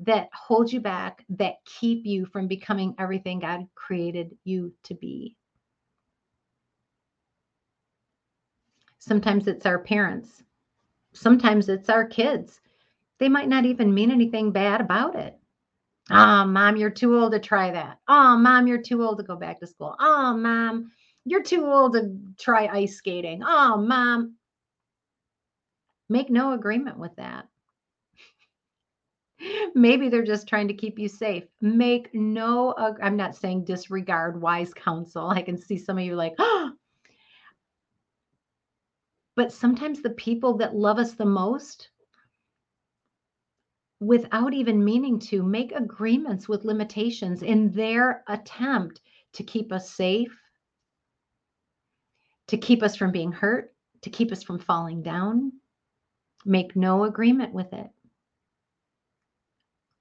that 0.00 0.28
hold 0.32 0.72
you 0.72 0.80
back, 0.80 1.24
that 1.30 1.56
keep 1.64 2.06
you 2.06 2.24
from 2.24 2.46
becoming 2.46 2.94
everything 2.98 3.38
God 3.40 3.66
created 3.74 4.36
you 4.44 4.72
to 4.84 4.94
be. 4.94 5.36
Sometimes 8.98 9.46
it's 9.46 9.66
our 9.66 9.78
parents. 9.78 10.42
Sometimes 11.12 11.68
it's 11.68 11.88
our 11.88 12.06
kids. 12.06 12.60
They 13.18 13.28
might 13.28 13.48
not 13.48 13.64
even 13.64 13.92
mean 13.92 14.10
anything 14.10 14.52
bad 14.52 14.80
about 14.80 15.16
it. 15.16 15.36
Oh, 16.10 16.44
mom, 16.44 16.76
you're 16.76 16.90
too 16.90 17.16
old 17.16 17.32
to 17.32 17.38
try 17.38 17.70
that. 17.70 17.98
Oh, 18.08 18.36
mom, 18.36 18.66
you're 18.66 18.82
too 18.82 19.02
old 19.02 19.18
to 19.18 19.24
go 19.24 19.36
back 19.36 19.60
to 19.60 19.66
school. 19.66 19.94
Oh, 20.00 20.36
mom, 20.36 20.90
you're 21.24 21.42
too 21.42 21.64
old 21.66 21.92
to 21.92 22.16
try 22.38 22.66
ice 22.66 22.96
skating. 22.96 23.42
Oh, 23.44 23.76
mom. 23.76 24.34
Make 26.10 26.28
no 26.28 26.52
agreement 26.52 26.98
with 26.98 27.14
that. 27.16 27.46
Maybe 29.76 30.08
they're 30.08 30.24
just 30.24 30.48
trying 30.48 30.66
to 30.68 30.74
keep 30.74 30.98
you 30.98 31.08
safe. 31.08 31.44
Make 31.60 32.12
no, 32.12 32.74
I'm 33.00 33.16
not 33.16 33.36
saying 33.36 33.64
disregard 33.64 34.38
wise 34.42 34.74
counsel. 34.74 35.30
I 35.30 35.40
can 35.40 35.56
see 35.56 35.78
some 35.78 35.98
of 35.98 36.04
you 36.04 36.16
like, 36.16 36.34
oh, 36.38 36.72
but 39.36 39.52
sometimes 39.52 40.02
the 40.02 40.10
people 40.10 40.58
that 40.58 40.74
love 40.74 40.98
us 40.98 41.12
the 41.12 41.24
most, 41.24 41.88
without 44.00 44.52
even 44.52 44.84
meaning 44.84 45.20
to, 45.20 45.44
make 45.44 45.70
agreements 45.72 46.48
with 46.48 46.64
limitations 46.64 47.42
in 47.42 47.70
their 47.70 48.24
attempt 48.26 49.00
to 49.34 49.44
keep 49.44 49.72
us 49.72 49.92
safe, 49.92 50.36
to 52.48 52.58
keep 52.58 52.82
us 52.82 52.96
from 52.96 53.12
being 53.12 53.30
hurt, 53.30 53.72
to 54.02 54.10
keep 54.10 54.32
us 54.32 54.42
from 54.42 54.58
falling 54.58 55.02
down. 55.02 55.52
Make 56.44 56.74
no 56.76 57.04
agreement 57.04 57.52
with 57.52 57.72
it. 57.72 57.90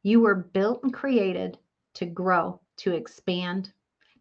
You 0.03 0.21
were 0.21 0.35
built 0.35 0.83
and 0.83 0.93
created 0.93 1.57
to 1.95 2.05
grow, 2.05 2.61
to 2.77 2.93
expand, 2.93 3.73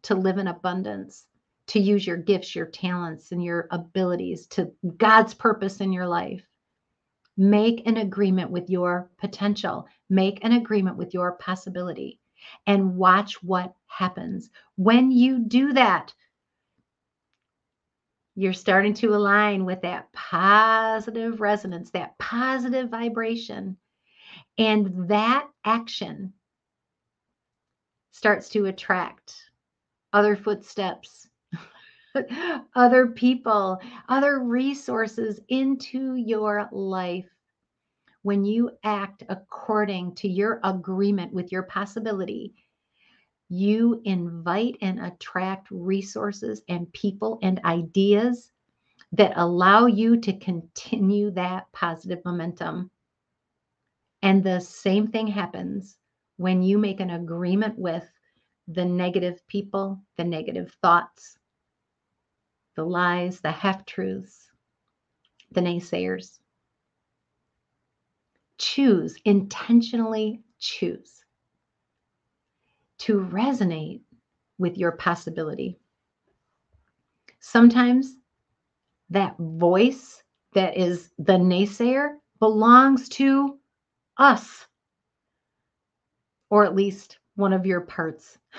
to 0.03 0.15
live 0.15 0.39
in 0.39 0.49
abundance, 0.49 1.27
to 1.69 1.79
use 1.79 2.07
your 2.07 2.17
gifts, 2.17 2.57
your 2.57 2.67
talents, 2.67 3.31
and 3.31 3.43
your 3.43 3.69
abilities 3.71 4.47
to 4.49 4.73
God's 4.97 5.35
purpose 5.35 5.81
in 5.81 5.93
your 5.93 6.07
life. 6.07 6.43
Make 7.37 7.87
an 7.87 7.99
agreement 7.99 8.51
with 8.51 8.69
your 8.69 9.11
potential, 9.19 9.87
make 10.11 10.45
an 10.45 10.53
agreement 10.53 10.97
with 10.97 11.15
your 11.15 11.33
possibility, 11.33 12.19
and 12.67 12.97
watch 12.97 13.41
what 13.43 13.75
happens. 13.87 14.51
When 14.77 15.13
you 15.13 15.39
do 15.39 15.73
that, 15.75 16.13
you're 18.39 18.53
starting 18.53 18.95
to 18.95 19.17
align 19.17 19.65
with 19.65 19.83
that 19.83 20.13
positive 20.13 21.41
resonance, 21.41 21.91
that 21.91 22.17
positive 22.19 22.89
vibration. 22.89 23.77
And 24.59 25.09
that 25.09 25.49
action 25.65 26.33
starts 28.13 28.49
to 28.51 28.67
attract 28.67 29.35
other 30.13 30.37
footsteps, 30.37 31.27
other 32.77 33.09
people, 33.09 33.81
other 34.09 34.39
resources 34.39 35.41
into 35.49 36.15
your 36.15 36.69
life. 36.71 37.27
When 38.23 38.45
you 38.45 38.71
act 38.85 39.25
according 39.29 40.15
to 40.15 40.29
your 40.29 40.61
agreement 40.63 41.33
with 41.33 41.51
your 41.51 41.65
possibility, 41.65 42.55
you 43.49 44.01
invite 44.05 44.77
and 44.83 45.01
attract 45.01 45.69
resources 45.71 46.63
and 46.69 46.93
people 46.93 47.39
and 47.43 47.61
ideas 47.65 48.53
that 49.13 49.33
allow 49.37 49.87
you 49.87 50.19
to 50.21 50.39
continue 50.39 51.31
that 51.31 51.71
positive 51.73 52.23
momentum. 52.25 52.91
And 54.23 54.45
the 54.45 54.61
same 54.61 55.07
thing 55.09 55.27
happens 55.27 55.97
when 56.37 56.63
you 56.63 56.77
make 56.77 57.01
an 57.01 57.11
agreement 57.11 57.79
with 57.79 58.09
the 58.67 58.85
negative 58.85 59.41
people, 59.49 59.99
the 60.17 60.25
negative 60.25 60.77
thoughts, 60.83 61.39
the 62.77 62.85
lies, 62.85 63.41
the 63.41 63.51
half 63.51 63.87
truths, 63.87 64.51
the 65.53 65.61
naysayers. 65.61 66.39
Choose, 68.59 69.17
intentionally 69.25 70.43
choose 70.59 71.18
to 72.99 73.21
resonate 73.21 74.01
with 74.59 74.77
your 74.77 74.93
possibility. 74.93 75.79
Sometimes 77.41 78.17
that 79.11 79.37
voice 79.39 80.23
that 80.53 80.77
is 80.77 81.11
the 81.19 81.35
naysayer 81.35 82.17
belongs 82.41 83.09
to 83.09 83.59
us, 84.17 84.67
or 86.51 86.65
at 86.65 86.75
least 86.75 87.19
one 87.37 87.53
of 87.53 87.67
your 87.67 87.83
parts. 87.83 88.39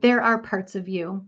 there 0.00 0.22
are 0.22 0.38
parts 0.38 0.74
of 0.74 0.88
you 0.88 1.24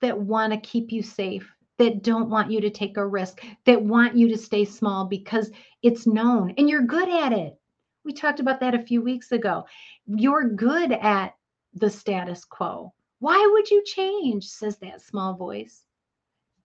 that 0.00 0.18
want 0.18 0.52
to 0.52 0.58
keep 0.60 0.90
you 0.90 1.02
safe, 1.02 1.54
that 1.76 2.02
don't 2.02 2.30
want 2.30 2.50
you 2.50 2.60
to 2.60 2.70
take 2.70 2.96
a 2.96 3.06
risk, 3.06 3.44
that 3.66 3.80
want 3.80 4.16
you 4.16 4.28
to 4.28 4.38
stay 4.38 4.64
small 4.64 5.04
because 5.04 5.50
it's 5.82 6.06
known 6.06 6.54
and 6.56 6.68
you're 6.68 6.82
good 6.82 7.08
at 7.08 7.32
it. 7.32 7.59
We 8.04 8.12
talked 8.12 8.40
about 8.40 8.60
that 8.60 8.74
a 8.74 8.82
few 8.82 9.02
weeks 9.02 9.32
ago. 9.32 9.66
You're 10.06 10.48
good 10.48 10.92
at 10.92 11.34
the 11.74 11.90
status 11.90 12.44
quo. 12.44 12.92
Why 13.18 13.48
would 13.52 13.70
you 13.70 13.84
change? 13.84 14.48
says 14.48 14.78
that 14.78 15.02
small 15.02 15.34
voice. 15.34 15.84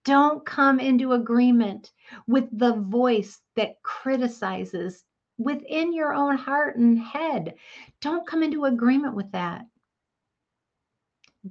Don't 0.05 0.45
come 0.45 0.79
into 0.79 1.13
agreement 1.13 1.91
with 2.27 2.47
the 2.57 2.73
voice 2.73 3.41
that 3.55 3.81
criticizes 3.81 5.03
within 5.37 5.93
your 5.93 6.13
own 6.13 6.37
heart 6.37 6.77
and 6.77 6.97
head. 6.99 7.55
Don't 8.01 8.27
come 8.27 8.43
into 8.43 8.65
agreement 8.65 9.15
with 9.15 9.31
that. 9.31 9.65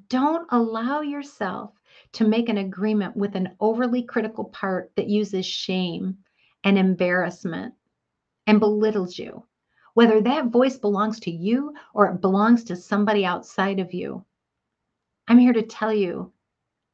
Don't 0.08 0.46
allow 0.50 1.02
yourself 1.02 1.72
to 2.12 2.26
make 2.26 2.48
an 2.48 2.58
agreement 2.58 3.16
with 3.16 3.36
an 3.36 3.56
overly 3.60 4.02
critical 4.02 4.44
part 4.44 4.92
that 4.96 5.08
uses 5.08 5.46
shame 5.46 6.18
and 6.62 6.78
embarrassment 6.78 7.74
and 8.46 8.60
belittles 8.60 9.18
you, 9.18 9.44
whether 9.94 10.20
that 10.20 10.46
voice 10.46 10.76
belongs 10.78 11.20
to 11.20 11.30
you 11.30 11.74
or 11.94 12.06
it 12.06 12.20
belongs 12.20 12.64
to 12.64 12.76
somebody 12.76 13.24
outside 13.24 13.80
of 13.80 13.94
you. 13.94 14.24
I'm 15.28 15.38
here 15.38 15.54
to 15.54 15.62
tell 15.62 15.92
you, 15.92 16.32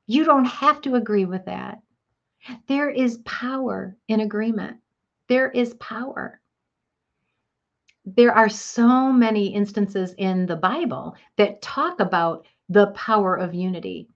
you 0.06 0.24
don't 0.24 0.44
have 0.46 0.80
to 0.82 0.94
agree 0.96 1.24
with 1.26 1.44
that. 1.46 1.80
There 2.68 2.90
is 2.90 3.18
power 3.24 3.96
in 4.08 4.20
agreement. 4.20 4.78
There 5.28 5.50
is 5.50 5.74
power. 5.74 6.40
There 8.06 8.34
are 8.34 8.48
so 8.48 9.12
many 9.12 9.48
instances 9.54 10.14
in 10.18 10.46
the 10.46 10.56
Bible 10.56 11.14
that 11.36 11.62
talk 11.62 12.00
about 12.00 12.46
the 12.68 12.88
power 12.88 13.36
of 13.36 13.54
unity. 13.54 14.08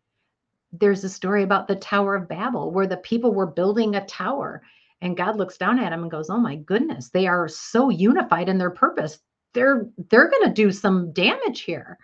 there's 0.81 1.05
a 1.05 1.09
story 1.09 1.42
about 1.42 1.68
the 1.68 1.77
Tower 1.77 2.16
of 2.16 2.29
Babel 2.29 2.70
where 2.73 2.87
the 2.87 2.97
people 2.99 3.33
were 3.33 3.47
building 3.47 3.94
a 3.94 4.05
tower 4.07 4.62
and 5.05 5.19
God 5.19 5.37
looks 5.37 5.59
down 5.59 5.79
at 5.79 5.90
them 5.90 6.03
and 6.03 6.11
goes, 6.11 6.31
"Oh 6.31 6.38
my 6.38 6.57
goodness, 6.57 7.11
they 7.11 7.27
are 7.27 7.47
so 7.47 7.90
unified 7.90 8.49
in 8.49 8.57
their 8.57 8.71
purpose. 8.71 9.21
They're 9.53 9.87
they're 10.09 10.31
going 10.31 10.49
to 10.49 10.55
do 10.55 10.73
some 10.73 11.12
damage 11.12 11.61
here." 11.61 11.99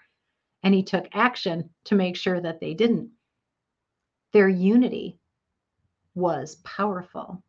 And 0.63 0.75
he 0.75 0.83
took 0.83 1.09
action 1.13 1.71
to 1.85 1.95
make 1.95 2.15
sure 2.15 2.39
that 2.41 2.61
they 2.61 2.75
didn't. 2.75 3.11
Their 4.33 4.51
unity 4.51 5.19
was 6.15 6.57
powerful. 6.57 7.43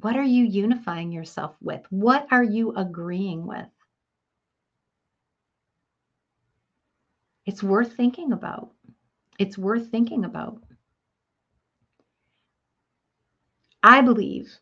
What 0.00 0.16
are 0.16 0.24
you 0.24 0.44
unifying 0.44 1.12
yourself 1.12 1.54
with? 1.60 1.86
What 1.90 2.26
are 2.32 2.42
you 2.42 2.74
agreeing 2.74 3.46
with? 3.46 3.68
It's 7.46 7.62
worth 7.62 7.92
thinking 7.92 8.32
about. 8.32 8.72
It's 9.38 9.56
worth 9.56 9.92
thinking 9.92 10.24
about. 10.24 10.63
I 13.84 14.00
believe 14.00 14.58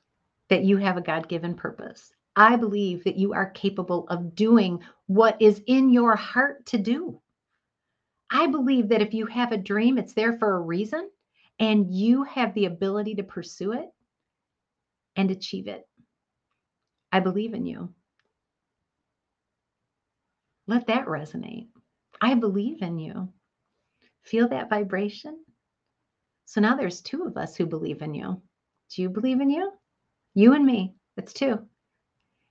that 0.50 0.64
you 0.64 0.78
have 0.78 0.96
a 0.96 1.00
God 1.00 1.28
given 1.28 1.54
purpose. 1.54 2.12
I 2.34 2.56
believe 2.56 3.04
that 3.04 3.16
you 3.16 3.34
are 3.34 3.50
capable 3.50 4.08
of 4.08 4.34
doing 4.34 4.80
what 5.06 5.40
is 5.40 5.62
in 5.68 5.90
your 5.90 6.16
heart 6.16 6.66
to 6.66 6.78
do. 6.78 7.20
I 8.28 8.48
believe 8.48 8.88
that 8.88 9.00
if 9.00 9.14
you 9.14 9.26
have 9.26 9.52
a 9.52 9.56
dream, 9.56 9.96
it's 9.96 10.14
there 10.14 10.36
for 10.38 10.56
a 10.56 10.60
reason 10.60 11.08
and 11.60 11.94
you 11.94 12.24
have 12.24 12.52
the 12.54 12.64
ability 12.64 13.14
to 13.14 13.22
pursue 13.22 13.72
it 13.74 13.88
and 15.14 15.30
achieve 15.30 15.68
it. 15.68 15.86
I 17.12 17.20
believe 17.20 17.54
in 17.54 17.64
you. 17.64 17.94
Let 20.66 20.88
that 20.88 21.06
resonate. 21.06 21.68
I 22.20 22.34
believe 22.34 22.82
in 22.82 22.98
you. 22.98 23.28
Feel 24.24 24.48
that 24.48 24.68
vibration? 24.68 25.44
So 26.46 26.60
now 26.60 26.74
there's 26.74 27.02
two 27.02 27.22
of 27.22 27.36
us 27.36 27.54
who 27.54 27.66
believe 27.66 28.02
in 28.02 28.14
you. 28.14 28.42
Do 28.94 29.02
you 29.02 29.08
believe 29.08 29.40
in 29.40 29.50
you? 29.50 29.72
You 30.34 30.52
and 30.54 30.64
me. 30.64 30.94
That's 31.16 31.32
two. 31.32 31.58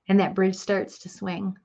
And 0.08 0.20
that 0.20 0.36
bridge 0.36 0.56
starts 0.56 1.00
to 1.00 1.10
swing. 1.10 1.56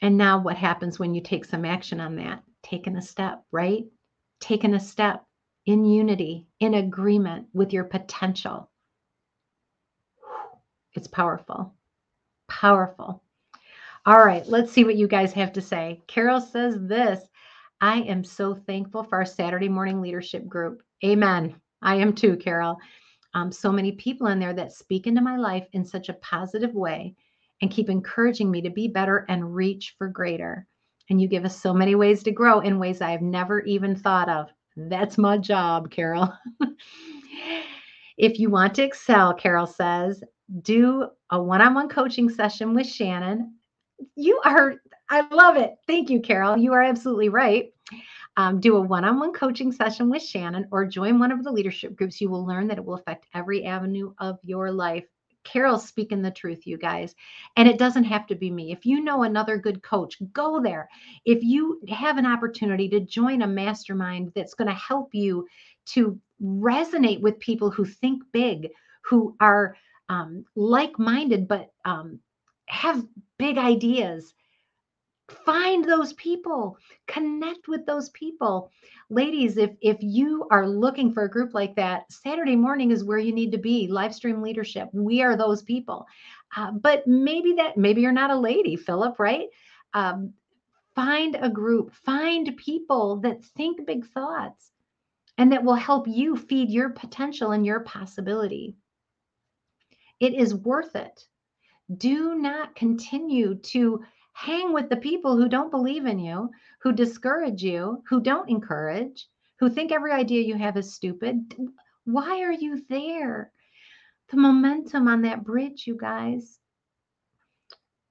And 0.00 0.16
now 0.16 0.40
what 0.40 0.56
happens 0.56 0.98
when 0.98 1.14
you 1.14 1.20
take 1.20 1.44
some 1.44 1.64
action 1.64 2.00
on 2.00 2.16
that? 2.16 2.42
Taking 2.62 2.96
a 2.96 3.02
step, 3.02 3.42
right? 3.52 3.84
Taking 4.40 4.74
a 4.74 4.80
step 4.80 5.24
in 5.66 5.84
unity, 5.84 6.46
in 6.60 6.74
agreement 6.74 7.48
with 7.52 7.72
your 7.72 7.84
potential. 7.84 8.70
It's 10.94 11.08
powerful. 11.08 11.74
Powerful. 12.48 13.22
All 14.06 14.18
right, 14.18 14.46
let's 14.46 14.72
see 14.72 14.84
what 14.84 14.96
you 14.96 15.06
guys 15.06 15.32
have 15.34 15.52
to 15.54 15.60
say. 15.60 16.02
Carol 16.06 16.40
says 16.40 16.76
this 16.80 17.20
I 17.80 18.00
am 18.00 18.24
so 18.24 18.54
thankful 18.54 19.04
for 19.04 19.18
our 19.18 19.26
Saturday 19.26 19.68
morning 19.68 20.00
leadership 20.00 20.46
group. 20.48 20.82
Amen. 21.04 21.60
I 21.82 21.96
am 21.96 22.14
too, 22.14 22.36
Carol. 22.36 22.78
Um, 23.34 23.52
so 23.52 23.70
many 23.70 23.92
people 23.92 24.28
in 24.28 24.38
there 24.38 24.54
that 24.54 24.72
speak 24.72 25.06
into 25.06 25.20
my 25.20 25.36
life 25.36 25.66
in 25.72 25.84
such 25.84 26.08
a 26.08 26.14
positive 26.14 26.74
way 26.74 27.14
and 27.60 27.70
keep 27.70 27.90
encouraging 27.90 28.50
me 28.50 28.62
to 28.62 28.70
be 28.70 28.88
better 28.88 29.26
and 29.28 29.54
reach 29.54 29.94
for 29.98 30.08
greater. 30.08 30.66
And 31.10 31.20
you 31.20 31.28
give 31.28 31.44
us 31.44 31.60
so 31.60 31.72
many 31.72 31.94
ways 31.94 32.22
to 32.24 32.30
grow 32.30 32.60
in 32.60 32.78
ways 32.78 33.00
I 33.00 33.10
have 33.10 33.22
never 33.22 33.60
even 33.62 33.96
thought 33.96 34.28
of. 34.28 34.48
That's 34.76 35.18
my 35.18 35.38
job, 35.38 35.90
Carol. 35.90 36.32
if 38.18 38.38
you 38.38 38.50
want 38.50 38.74
to 38.74 38.82
excel, 38.82 39.34
Carol 39.34 39.66
says, 39.66 40.22
do 40.62 41.08
a 41.30 41.40
one 41.40 41.60
on 41.60 41.74
one 41.74 41.88
coaching 41.88 42.28
session 42.28 42.74
with 42.74 42.86
Shannon 42.86 43.58
you 44.16 44.40
are, 44.44 44.74
I 45.08 45.26
love 45.34 45.56
it. 45.56 45.74
Thank 45.86 46.10
you, 46.10 46.20
Carol. 46.20 46.56
You 46.56 46.72
are 46.72 46.82
absolutely 46.82 47.28
right. 47.28 47.72
Um, 48.38 48.60
do 48.60 48.76
a 48.76 48.80
one 48.80 49.04
on 49.04 49.18
one 49.18 49.32
coaching 49.32 49.72
session 49.72 50.08
with 50.08 50.22
Shannon 50.22 50.68
or 50.70 50.86
join 50.86 51.18
one 51.18 51.32
of 51.32 51.42
the 51.42 51.50
leadership 51.50 51.96
groups. 51.96 52.20
You 52.20 52.30
will 52.30 52.46
learn 52.46 52.68
that 52.68 52.78
it 52.78 52.84
will 52.84 52.94
affect 52.94 53.26
every 53.34 53.64
avenue 53.64 54.14
of 54.18 54.38
your 54.44 54.70
life. 54.70 55.04
Carol's 55.42 55.88
speaking 55.88 56.22
the 56.22 56.30
truth, 56.30 56.64
you 56.64 56.78
guys. 56.78 57.16
And 57.56 57.66
it 57.66 57.78
doesn't 57.78 58.04
have 58.04 58.28
to 58.28 58.36
be 58.36 58.48
me. 58.48 58.70
If 58.70 58.86
you 58.86 59.02
know 59.02 59.24
another 59.24 59.58
good 59.58 59.82
coach, 59.82 60.18
go 60.32 60.62
there. 60.62 60.88
If 61.24 61.42
you 61.42 61.80
have 61.88 62.16
an 62.16 62.26
opportunity 62.26 62.88
to 62.90 63.00
join 63.00 63.42
a 63.42 63.46
mastermind 63.48 64.30
that's 64.36 64.54
going 64.54 64.68
to 64.68 64.74
help 64.74 65.12
you 65.12 65.48
to 65.86 66.16
resonate 66.40 67.20
with 67.20 67.40
people 67.40 67.72
who 67.72 67.84
think 67.84 68.22
big, 68.32 68.68
who 69.02 69.34
are 69.40 69.74
um, 70.08 70.44
like 70.54 70.96
minded, 70.96 71.48
but 71.48 71.72
um, 71.84 72.20
have 72.66 73.04
big 73.36 73.58
ideas 73.58 74.32
find 75.28 75.84
those 75.84 76.12
people. 76.14 76.78
Connect 77.06 77.68
with 77.68 77.86
those 77.86 78.08
people. 78.10 78.70
Ladies 79.10 79.56
if 79.56 79.70
if 79.80 79.98
you 80.00 80.46
are 80.50 80.68
looking 80.68 81.12
for 81.12 81.24
a 81.24 81.30
group 81.30 81.54
like 81.54 81.74
that 81.76 82.10
saturday 82.12 82.56
morning 82.56 82.90
is 82.90 83.04
where 83.04 83.18
you 83.18 83.32
need 83.32 83.52
to 83.52 83.58
be 83.58 83.88
live 83.88 84.14
stream 84.14 84.42
leadership. 84.42 84.88
We 84.92 85.22
are 85.22 85.36
those 85.36 85.62
people. 85.62 86.06
Uh, 86.56 86.72
but 86.72 87.06
maybe 87.06 87.54
that 87.54 87.76
maybe 87.76 88.00
you're 88.00 88.12
not 88.12 88.30
a 88.30 88.38
lady 88.38 88.76
philip 88.76 89.18
right? 89.18 89.48
Um, 89.94 90.34
find 90.94 91.36
a 91.40 91.48
group 91.48 91.92
find 91.94 92.56
people 92.56 93.16
that 93.20 93.44
think 93.44 93.86
big 93.86 94.06
thoughts 94.06 94.72
and 95.38 95.52
that 95.52 95.64
will 95.64 95.74
help 95.74 96.06
you 96.08 96.36
feed 96.36 96.68
your 96.68 96.90
potential 96.90 97.52
and 97.52 97.64
your 97.64 97.80
possibility. 97.80 98.76
It 100.20 100.34
is 100.34 100.54
worth 100.54 100.96
it. 100.96 101.26
Do 101.96 102.34
not 102.34 102.74
continue 102.74 103.54
to 103.54 104.02
hang 104.38 104.72
with 104.72 104.88
the 104.88 104.96
people 104.96 105.36
who 105.36 105.48
don't 105.48 105.72
believe 105.72 106.06
in 106.06 106.20
you, 106.20 106.48
who 106.80 106.92
discourage 106.92 107.60
you, 107.60 108.00
who 108.08 108.20
don't 108.20 108.48
encourage, 108.48 109.26
who 109.58 109.68
think 109.68 109.90
every 109.90 110.12
idea 110.12 110.42
you 110.42 110.56
have 110.56 110.76
is 110.76 110.94
stupid. 110.94 111.56
Why 112.04 112.42
are 112.42 112.52
you 112.52 112.80
there? 112.88 113.50
The 114.30 114.36
momentum 114.36 115.08
on 115.08 115.22
that 115.22 115.42
bridge, 115.42 115.88
you 115.88 115.96
guys. 115.96 116.60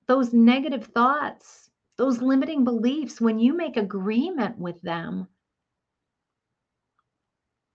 Those 0.08 0.34
negative 0.34 0.88
thoughts, 0.88 1.70
those 1.98 2.22
limiting 2.22 2.66
beliefs, 2.66 3.22
when 3.22 3.40
you 3.40 3.56
make 3.56 3.78
agreement 3.78 4.58
with 4.58 4.82
them, 4.82 5.28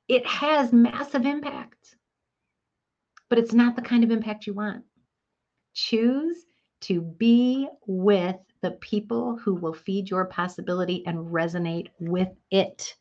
it 0.08 0.26
has 0.26 0.74
massive 0.74 1.24
impact. 1.24 1.96
But 3.30 3.38
it's 3.38 3.54
not 3.54 3.76
the 3.76 3.82
kind 3.82 4.04
of 4.04 4.10
impact 4.10 4.46
you 4.46 4.52
want. 4.52 4.84
Choose 5.72 6.36
to 6.82 7.00
be 7.00 7.68
with 7.86 8.36
the 8.60 8.72
people 8.72 9.36
who 9.36 9.54
will 9.54 9.74
feed 9.74 10.08
your 10.08 10.24
possibility 10.26 11.04
and 11.06 11.18
resonate 11.18 11.88
with 11.98 12.28
it. 12.50 12.94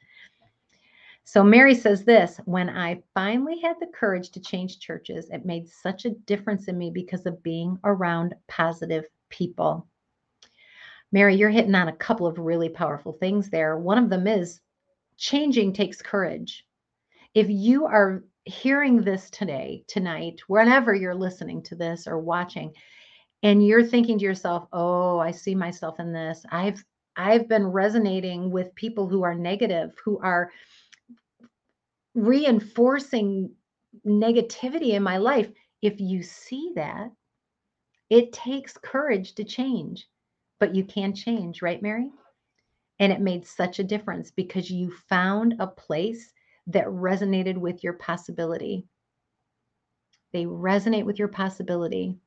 So 1.24 1.44
Mary 1.44 1.76
says 1.76 2.04
this 2.04 2.39
when 2.46 2.70
I 2.70 3.02
finally 3.13 3.60
had 3.62 3.78
the 3.80 3.88
courage 3.88 4.32
to 4.32 4.41
change 4.41 4.80
churches, 4.80 5.30
it 5.30 5.46
made 5.46 5.70
such 5.70 6.06
a 6.06 6.12
difference 6.12 6.67
in 6.67 6.78
me 6.78 6.89
because 6.89 7.26
of 7.26 7.44
being 7.44 7.78
around 7.84 8.34
positive 8.48 9.06
people. 9.30 9.88
Mary, 11.12 11.36
you're 11.36 11.50
hitting 11.50 11.76
on 11.76 11.89
a 11.89 11.96
couple 11.96 12.26
of 12.26 12.39
really 12.39 12.70
powerful 12.70 13.13
things 13.13 13.50
there. 13.50 13.78
One 13.78 13.98
of 13.98 14.10
them 14.10 14.28
is 14.28 14.62
changing 15.17 15.74
takes 15.74 16.02
courage. 16.02 16.65
If 17.34 17.50
you 17.50 17.86
are 17.86 18.24
hearing 18.46 19.02
this 19.02 19.30
today, 19.30 19.84
tonight, 19.88 20.41
whenever 20.48 20.96
you're 20.96 21.15
listening 21.15 21.62
to 21.63 21.76
this 21.76 22.08
or 22.08 22.17
watching, 22.17 22.74
and 23.43 23.65
you're 23.65 23.84
thinking 23.86 24.19
to 24.19 24.25
yourself, 24.25 24.67
"Oh, 24.73 25.19
I 25.19 25.32
see 25.32 25.56
myself 25.56 25.99
in 25.99 26.13
this. 26.13 26.45
I've 26.51 26.84
I've 27.15 27.47
been 27.47 27.67
resonating 27.67 28.51
with 28.51 28.73
people 28.75 29.08
who 29.08 29.23
are 29.23 29.36
negative, 29.36 29.93
who 30.06 30.19
are 30.19 30.51
reinforcing 32.15 33.51
negativity 34.06 34.91
in 34.93 35.04
my 35.04 35.17
life." 35.17 35.51
If 35.82 35.99
you 35.99 36.23
see 36.23 36.73
that, 36.75 37.12
it 38.10 38.34
takes 38.34 38.77
courage 38.77 39.34
to 39.36 39.43
change, 39.43 40.08
but 40.60 40.75
you 40.75 40.84
can 40.84 41.15
change, 41.15 41.62
right, 41.62 41.82
Mary? 41.82 42.12
And 42.99 43.12
it 43.12 43.21
made 43.21 43.47
such 43.47 43.80
a 43.80 43.84
difference 43.84 44.32
because 44.32 44.69
you 44.71 44.91
found 45.10 45.56
a 45.60 45.67
place 45.67 46.34
that 46.67 46.86
resonated 46.88 47.58
with 47.58 47.84
your 47.84 47.93
possibility. 47.93 48.88
They 50.34 50.45
resonate 50.45 51.06
with 51.06 51.19
your 51.19 51.27
possibility. 51.30 52.19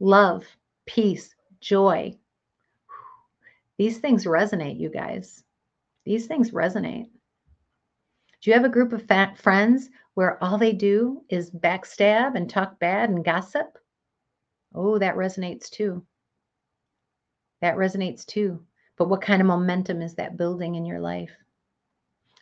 Love, 0.00 0.46
peace, 0.86 1.34
joy. 1.60 2.16
These 3.76 3.98
things 3.98 4.24
resonate, 4.24 4.80
you 4.80 4.88
guys. 4.88 5.44
These 6.04 6.26
things 6.26 6.50
resonate. 6.50 7.08
Do 8.40 8.50
you 8.50 8.54
have 8.54 8.64
a 8.64 8.70
group 8.70 8.92
of 8.92 9.06
fat 9.06 9.36
friends 9.36 9.90
where 10.14 10.42
all 10.42 10.56
they 10.56 10.72
do 10.72 11.22
is 11.28 11.50
backstab 11.50 12.34
and 12.34 12.48
talk 12.48 12.78
bad 12.78 13.10
and 13.10 13.24
gossip? 13.24 13.78
Oh, 14.74 14.98
that 14.98 15.16
resonates 15.16 15.68
too. 15.68 16.04
That 17.60 17.76
resonates 17.76 18.24
too. 18.24 18.64
But 18.96 19.08
what 19.08 19.20
kind 19.20 19.40
of 19.40 19.46
momentum 19.46 20.00
is 20.00 20.14
that 20.14 20.36
building 20.36 20.74
in 20.74 20.86
your 20.86 21.00
life? 21.00 21.30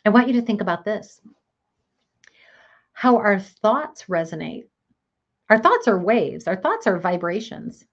I 0.05 0.09
want 0.09 0.27
you 0.27 0.33
to 0.33 0.41
think 0.41 0.61
about 0.61 0.85
this 0.85 1.21
how 2.93 3.15
our 3.15 3.39
thoughts 3.39 4.05
resonate. 4.09 4.65
Our 5.49 5.57
thoughts 5.57 5.87
are 5.87 5.99
waves, 5.99 6.47
our 6.47 6.55
thoughts 6.55 6.85
are 6.87 6.99
vibrations. 6.99 7.85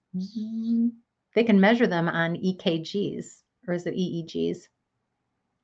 They 1.33 1.43
can 1.43 1.59
measure 1.59 1.87
them 1.87 2.07
on 2.07 2.35
EKGs, 2.35 3.41
or 3.67 3.73
is 3.73 3.85
it 3.85 3.95
EEGs? 3.95 4.67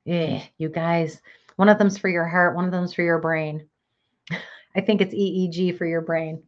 Eh, 0.06 0.42
you 0.58 0.68
guys, 0.68 1.20
one 1.56 1.68
of 1.68 1.78
them's 1.78 1.98
for 1.98 2.08
your 2.08 2.26
heart, 2.26 2.54
one 2.54 2.64
of 2.64 2.72
them's 2.72 2.92
for 2.92 3.02
your 3.02 3.18
brain. 3.18 3.68
I 4.76 4.80
think 4.80 5.00
it's 5.00 5.14
EEG 5.14 5.78
for 5.78 5.86
your 5.86 6.00
brain. 6.00 6.42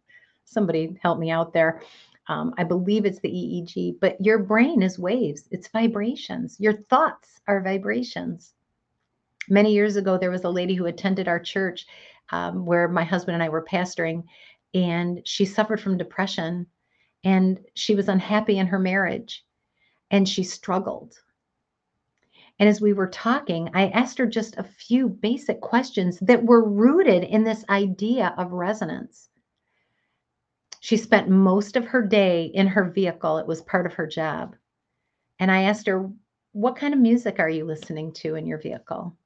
Somebody 0.45 0.99
help 1.03 1.19
me 1.19 1.31
out 1.31 1.53
there. 1.53 1.83
Um, 2.29 2.55
I 2.59 2.65
believe 2.65 3.05
it's 3.05 3.21
the 3.21 3.29
EEG, 3.29 4.01
but 4.01 4.17
your 4.25 4.39
brain 4.39 4.83
is 4.83 4.99
waves, 4.99 5.49
it's 5.51 5.69
vibrations. 5.69 6.57
Your 6.59 6.75
thoughts 6.91 7.41
are 7.47 7.63
vibrations. 7.63 8.53
Many 9.49 9.73
years 9.73 9.95
ago, 9.95 10.19
there 10.19 10.33
was 10.33 10.43
a 10.43 10.51
lady 10.51 10.75
who 10.75 10.87
attended 10.87 11.29
our 11.29 11.39
church 11.39 11.87
um, 12.31 12.67
where 12.67 12.89
my 12.89 13.05
husband 13.05 13.35
and 13.35 13.43
I 13.43 13.49
were 13.49 13.65
pastoring, 13.65 14.25
and 14.77 15.27
she 15.27 15.47
suffered 15.47 15.81
from 15.81 15.97
depression 15.97 16.67
and 17.25 17.59
she 17.75 17.95
was 17.95 18.09
unhappy 18.09 18.59
in 18.59 18.67
her 18.67 18.79
marriage 18.79 19.45
and 20.11 20.29
she 20.29 20.45
struggled. 20.45 21.19
And 22.59 22.69
as 22.69 22.81
we 22.81 22.93
were 22.93 23.09
talking, 23.09 23.71
I 23.75 23.89
asked 23.89 24.19
her 24.19 24.27
just 24.27 24.57
a 24.57 24.62
few 24.62 25.09
basic 25.09 25.61
questions 25.61 26.19
that 26.21 26.45
were 26.45 26.62
rooted 26.62 27.25
in 27.25 27.43
this 27.43 27.65
idea 27.71 28.35
of 28.37 28.53
resonance. 28.53 29.31
She 30.81 30.97
spent 30.97 31.29
most 31.29 31.77
of 31.77 31.87
her 31.87 32.03
day 32.03 32.45
in 32.45 32.67
her 32.67 32.85
vehicle, 32.85 33.39
it 33.39 33.47
was 33.47 33.62
part 33.62 33.87
of 33.87 33.95
her 33.95 34.07
job. 34.07 34.57
And 35.39 35.51
I 35.51 35.62
asked 35.62 35.87
her, 35.87 36.11
What 36.53 36.77
kind 36.77 36.95
of 36.95 37.01
music 37.01 37.41
are 37.41 37.51
you 37.51 37.65
listening 37.65 38.12
to 38.15 38.37
in 38.37 38.47
your 38.47 38.59
vehicle? 38.59 39.17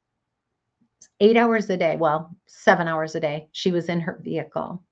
Eight 1.20 1.36
hours 1.36 1.68
a 1.70 1.76
day, 1.76 1.96
well, 1.96 2.34
seven 2.46 2.88
hours 2.88 3.14
a 3.14 3.20
day, 3.20 3.48
she 3.52 3.72
was 3.72 3.88
in 3.88 4.00
her 4.00 4.18
vehicle. 4.22 4.82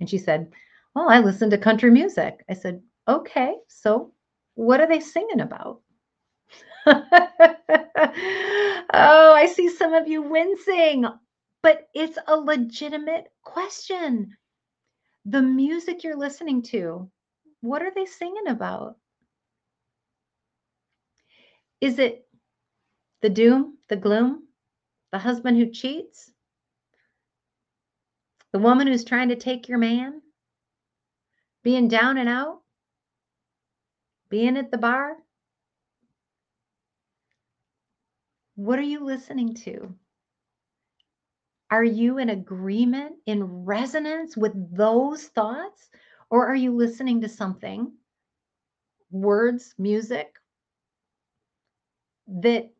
And 0.00 0.08
she 0.08 0.18
said, 0.18 0.52
Well, 0.94 1.08
I 1.08 1.20
listen 1.20 1.50
to 1.50 1.58
country 1.58 1.90
music. 1.90 2.44
I 2.48 2.54
said, 2.54 2.82
Okay, 3.08 3.54
so 3.68 4.12
what 4.54 4.80
are 4.80 4.88
they 4.88 5.00
singing 5.00 5.40
about? 5.40 5.80
oh, 6.86 6.94
I 8.92 9.46
see 9.46 9.68
some 9.68 9.94
of 9.94 10.08
you 10.08 10.22
wincing, 10.22 11.06
but 11.62 11.88
it's 11.94 12.18
a 12.26 12.36
legitimate 12.36 13.26
question 13.42 14.36
the 15.24 15.42
music 15.42 16.04
you're 16.04 16.16
listening 16.16 16.62
to, 16.62 17.10
what 17.60 17.82
are 17.82 17.92
they 17.94 18.04
singing 18.04 18.48
about? 18.48 18.96
Is 21.80 21.98
it 21.98 22.26
the 23.22 23.30
doom, 23.30 23.78
the 23.88 23.96
gloom, 23.96 24.48
the 25.12 25.18
husband 25.18 25.56
who 25.56 25.70
cheats, 25.70 26.30
the 28.54 28.60
woman 28.60 28.86
who's 28.86 29.02
trying 29.02 29.30
to 29.30 29.34
take 29.34 29.68
your 29.68 29.78
man, 29.78 30.22
being 31.64 31.88
down 31.88 32.18
and 32.18 32.28
out, 32.28 32.60
being 34.28 34.56
at 34.56 34.70
the 34.70 34.78
bar? 34.78 35.16
What 38.54 38.78
are 38.78 38.82
you 38.82 39.04
listening 39.04 39.54
to? 39.64 39.92
Are 41.72 41.82
you 41.82 42.18
in 42.18 42.28
agreement, 42.28 43.16
in 43.26 43.42
resonance 43.42 44.36
with 44.36 44.52
those 44.76 45.24
thoughts? 45.24 45.90
Or 46.30 46.46
are 46.46 46.54
you 46.54 46.76
listening 46.76 47.22
to 47.22 47.28
something, 47.28 47.92
words, 49.10 49.74
music, 49.78 50.32
that 52.28 52.70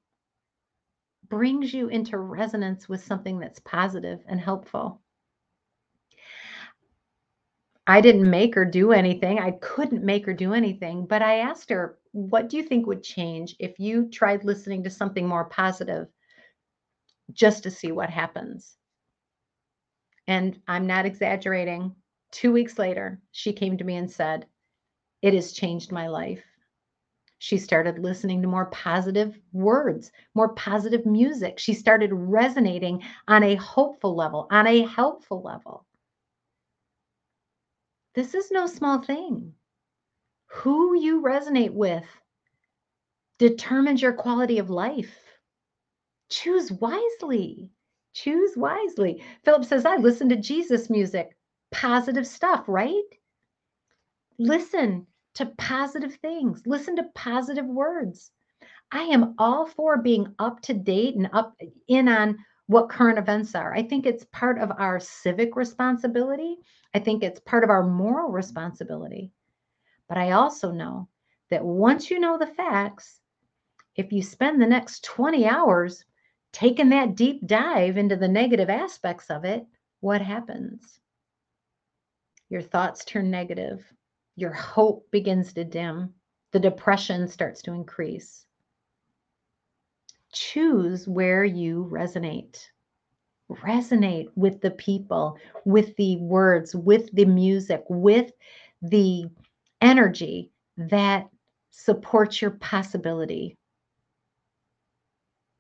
brings 1.28 1.74
you 1.74 1.88
into 1.88 2.16
resonance 2.16 2.88
with 2.88 3.02
something 3.02 3.40
that's 3.40 3.58
positive 3.58 4.22
and 4.28 4.40
helpful? 4.40 5.00
I 7.86 8.00
didn't 8.00 8.30
make 8.30 8.54
her 8.54 8.64
do 8.64 8.92
anything. 8.92 9.38
I 9.38 9.52
couldn't 9.52 10.04
make 10.04 10.24
her 10.24 10.32
do 10.32 10.54
anything, 10.54 11.06
but 11.06 11.20
I 11.20 11.40
asked 11.40 11.68
her, 11.68 11.98
What 12.12 12.48
do 12.48 12.56
you 12.56 12.62
think 12.62 12.86
would 12.86 13.02
change 13.02 13.56
if 13.58 13.78
you 13.78 14.08
tried 14.08 14.44
listening 14.44 14.82
to 14.84 14.90
something 14.90 15.26
more 15.26 15.44
positive 15.44 16.08
just 17.32 17.62
to 17.64 17.70
see 17.70 17.92
what 17.92 18.08
happens? 18.08 18.78
And 20.26 20.58
I'm 20.66 20.86
not 20.86 21.04
exaggerating. 21.04 21.94
Two 22.30 22.52
weeks 22.52 22.78
later, 22.78 23.20
she 23.32 23.52
came 23.52 23.76
to 23.76 23.84
me 23.84 23.96
and 23.96 24.10
said, 24.10 24.46
It 25.20 25.34
has 25.34 25.52
changed 25.52 25.92
my 25.92 26.08
life. 26.08 26.42
She 27.38 27.58
started 27.58 27.98
listening 27.98 28.40
to 28.40 28.48
more 28.48 28.66
positive 28.66 29.38
words, 29.52 30.10
more 30.34 30.54
positive 30.54 31.04
music. 31.04 31.58
She 31.58 31.74
started 31.74 32.14
resonating 32.14 33.02
on 33.28 33.42
a 33.42 33.56
hopeful 33.56 34.16
level, 34.16 34.46
on 34.50 34.66
a 34.66 34.86
helpful 34.86 35.42
level. 35.42 35.84
This 38.14 38.34
is 38.34 38.50
no 38.50 38.66
small 38.66 39.02
thing. 39.02 39.54
Who 40.46 40.98
you 40.98 41.20
resonate 41.20 41.72
with 41.72 42.04
determines 43.38 44.00
your 44.00 44.12
quality 44.12 44.58
of 44.58 44.70
life. 44.70 45.18
Choose 46.30 46.70
wisely. 46.70 47.70
Choose 48.12 48.56
wisely. 48.56 49.22
Philip 49.44 49.64
says, 49.64 49.84
I 49.84 49.96
listen 49.96 50.28
to 50.28 50.36
Jesus 50.36 50.88
music, 50.88 51.36
positive 51.72 52.26
stuff, 52.26 52.64
right? 52.68 53.02
Listen 54.38 55.06
to 55.34 55.46
positive 55.58 56.14
things, 56.16 56.62
listen 56.66 56.94
to 56.96 57.10
positive 57.14 57.66
words. 57.66 58.30
I 58.92 59.02
am 59.02 59.34
all 59.38 59.66
for 59.66 60.00
being 60.00 60.32
up 60.38 60.60
to 60.62 60.74
date 60.74 61.16
and 61.16 61.28
up 61.32 61.56
in 61.88 62.08
on 62.08 62.38
what 62.66 62.88
current 62.88 63.18
events 63.18 63.54
are. 63.54 63.74
I 63.74 63.82
think 63.82 64.06
it's 64.06 64.24
part 64.32 64.58
of 64.58 64.72
our 64.78 64.98
civic 64.98 65.56
responsibility. 65.56 66.56
I 66.94 66.98
think 66.98 67.22
it's 67.22 67.40
part 67.40 67.64
of 67.64 67.70
our 67.70 67.82
moral 67.82 68.30
responsibility. 68.30 69.32
But 70.08 70.18
I 70.18 70.32
also 70.32 70.70
know 70.70 71.08
that 71.50 71.64
once 71.64 72.10
you 72.10 72.18
know 72.18 72.38
the 72.38 72.46
facts, 72.46 73.20
if 73.96 74.12
you 74.12 74.22
spend 74.22 74.60
the 74.60 74.66
next 74.66 75.04
20 75.04 75.46
hours 75.46 76.04
taking 76.52 76.88
that 76.90 77.16
deep 77.16 77.46
dive 77.46 77.96
into 77.96 78.16
the 78.16 78.28
negative 78.28 78.70
aspects 78.70 79.30
of 79.30 79.44
it, 79.44 79.66
what 80.00 80.20
happens? 80.20 81.00
Your 82.48 82.62
thoughts 82.62 83.04
turn 83.04 83.30
negative. 83.30 83.84
Your 84.36 84.52
hope 84.52 85.10
begins 85.10 85.52
to 85.54 85.64
dim. 85.64 86.14
The 86.52 86.60
depression 86.60 87.28
starts 87.28 87.62
to 87.62 87.72
increase. 87.72 88.46
Choose 90.34 91.08
where 91.08 91.44
you 91.44 91.88
resonate. 91.90 92.60
Resonate 93.50 94.28
with 94.36 94.60
the 94.60 94.72
people, 94.72 95.38
with 95.64 95.96
the 95.96 96.16
words, 96.18 96.74
with 96.74 97.10
the 97.14 97.24
music, 97.24 97.82
with 97.88 98.32
the 98.82 99.24
energy 99.80 100.50
that 100.76 101.28
supports 101.70 102.42
your 102.42 102.52
possibility 102.52 103.56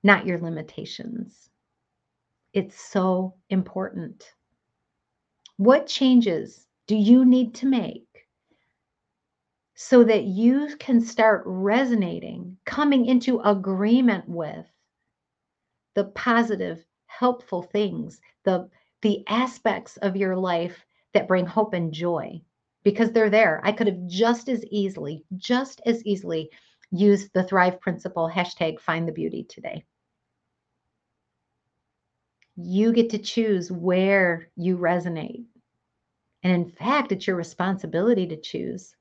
not 0.04 0.26
your 0.26 0.38
limitations. 0.38 1.48
It's 2.52 2.78
so 2.78 3.34
important. 3.48 4.34
What 5.56 5.86
changes 5.86 6.66
do 6.86 6.94
you 6.94 7.24
need 7.24 7.54
to 7.56 7.66
make 7.66 8.13
so 9.74 10.04
that 10.04 10.24
you 10.24 10.76
can 10.78 11.00
start 11.00 11.42
resonating, 11.46 12.56
coming 12.64 13.06
into 13.06 13.40
agreement 13.40 14.28
with 14.28 14.66
the 15.94 16.04
positive, 16.04 16.84
helpful 17.06 17.62
things, 17.62 18.20
the, 18.44 18.68
the 19.02 19.24
aspects 19.28 19.96
of 19.98 20.16
your 20.16 20.36
life 20.36 20.84
that 21.12 21.28
bring 21.28 21.46
hope 21.46 21.74
and 21.74 21.92
joy? 21.92 22.40
Because 22.84 23.12
they're 23.12 23.30
there. 23.30 23.60
I 23.64 23.72
could 23.72 23.86
have 23.86 24.06
just 24.06 24.48
as 24.48 24.64
easily, 24.66 25.24
just 25.36 25.80
as 25.86 26.04
easily 26.04 26.50
used 26.90 27.30
the 27.32 27.44
Thrive 27.44 27.80
Principle 27.80 28.30
hashtag 28.32 28.78
find 28.78 29.08
the 29.08 29.12
beauty 29.12 29.44
today 29.44 29.84
you 32.56 32.92
get 32.92 33.10
to 33.10 33.18
choose 33.18 33.70
where 33.70 34.48
you 34.56 34.76
resonate. 34.76 35.44
And 36.42 36.52
in 36.52 36.70
fact, 36.70 37.10
it's 37.12 37.26
your 37.26 37.36
responsibility 37.36 38.26
to 38.28 38.36
choose. 38.36 38.94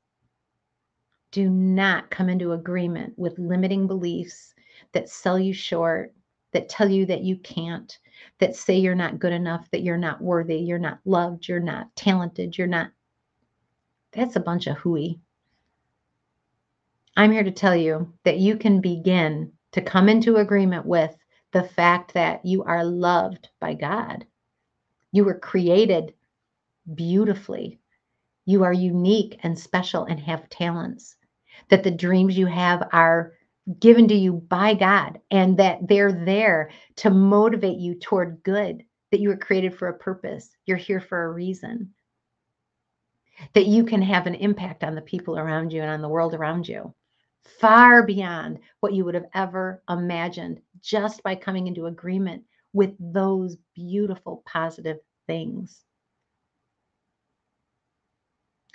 Do 1.34 1.50
not 1.50 2.12
come 2.12 2.30
into 2.30 2.52
agreement 2.52 3.18
with 3.18 3.40
limiting 3.40 3.88
beliefs 3.88 4.54
that 4.92 5.10
sell 5.10 5.40
you 5.40 5.52
short, 5.52 6.14
that 6.52 6.70
tell 6.70 6.88
you 6.88 7.08
that 7.08 7.24
you 7.24 7.38
can't, 7.38 7.98
that 8.38 8.56
say 8.56 8.78
you're 8.78 8.94
not 8.94 9.18
good 9.18 9.34
enough, 9.34 9.68
that 9.72 9.82
you're 9.82 9.98
not 9.98 10.22
worthy, 10.22 10.58
you're 10.58 10.78
not 10.78 11.00
loved, 11.06 11.48
you're 11.48 11.60
not 11.60 11.88
talented, 11.96 12.56
you're 12.56 12.68
not. 12.68 12.92
That's 14.12 14.36
a 14.36 14.42
bunch 14.42 14.68
of 14.68 14.78
hooey. 14.78 15.20
I'm 17.18 17.32
here 17.32 17.44
to 17.44 17.52
tell 17.52 17.76
you 17.76 18.14
that 18.26 18.38
you 18.38 18.56
can 18.56 18.80
begin 18.80 19.52
to 19.72 19.82
come 19.82 20.10
into 20.10 20.36
agreement 20.36 20.86
with 20.86 21.18
the 21.52 21.64
fact 21.64 22.14
that 22.14 22.46
you 22.46 22.64
are 22.64 22.86
loved 22.86 23.50
by 23.60 23.74
God. 23.74 24.28
You 25.12 25.24
were 25.24 25.40
created 25.40 26.14
beautifully. 26.94 27.80
You 28.46 28.64
are 28.64 28.74
unique 28.74 29.40
and 29.42 29.58
special 29.58 30.06
and 30.06 30.20
have 30.20 30.48
talents. 30.50 31.16
That 31.70 31.84
the 31.84 31.92
dreams 31.92 32.38
you 32.38 32.46
have 32.48 32.88
are 32.94 33.34
given 33.80 34.08
to 34.10 34.16
you 34.16 34.34
by 34.34 34.74
God 34.74 35.20
and 35.32 35.58
that 35.58 35.88
they're 35.88 36.12
there 36.26 36.72
to 36.98 37.10
motivate 37.10 37.80
you 37.80 37.96
toward 37.96 38.44
good, 38.44 38.84
that 39.12 39.20
you 39.20 39.30
were 39.30 39.38
created 39.38 39.76
for 39.78 39.88
a 39.88 39.98
purpose. 39.98 40.50
You're 40.66 40.78
here 40.78 41.02
for 41.02 41.24
a 41.26 41.32
reason. 41.32 41.94
That 43.54 43.68
you 43.68 43.84
can 43.86 44.02
have 44.02 44.28
an 44.28 44.36
impact 44.36 44.84
on 44.84 44.96
the 44.96 45.02
people 45.02 45.38
around 45.38 45.72
you 45.74 45.82
and 45.82 45.90
on 45.92 46.02
the 46.02 46.10
world 46.10 46.34
around 46.34 46.68
you. 46.68 46.94
far 47.60 48.06
beyond 48.06 48.60
what 48.80 48.94
you 48.94 49.06
would 49.06 49.16
have 49.16 49.28
ever 49.34 49.82
imagined 49.90 50.62
just 50.82 51.24
by 51.24 51.36
coming 51.36 51.68
into 51.68 51.86
agreement 51.88 52.44
with 52.74 52.94
those 53.00 53.58
beautiful, 53.76 54.44
positive 54.46 54.98
things. 55.28 55.84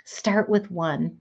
Start 0.05 0.49
with 0.49 0.69
one. 0.71 1.19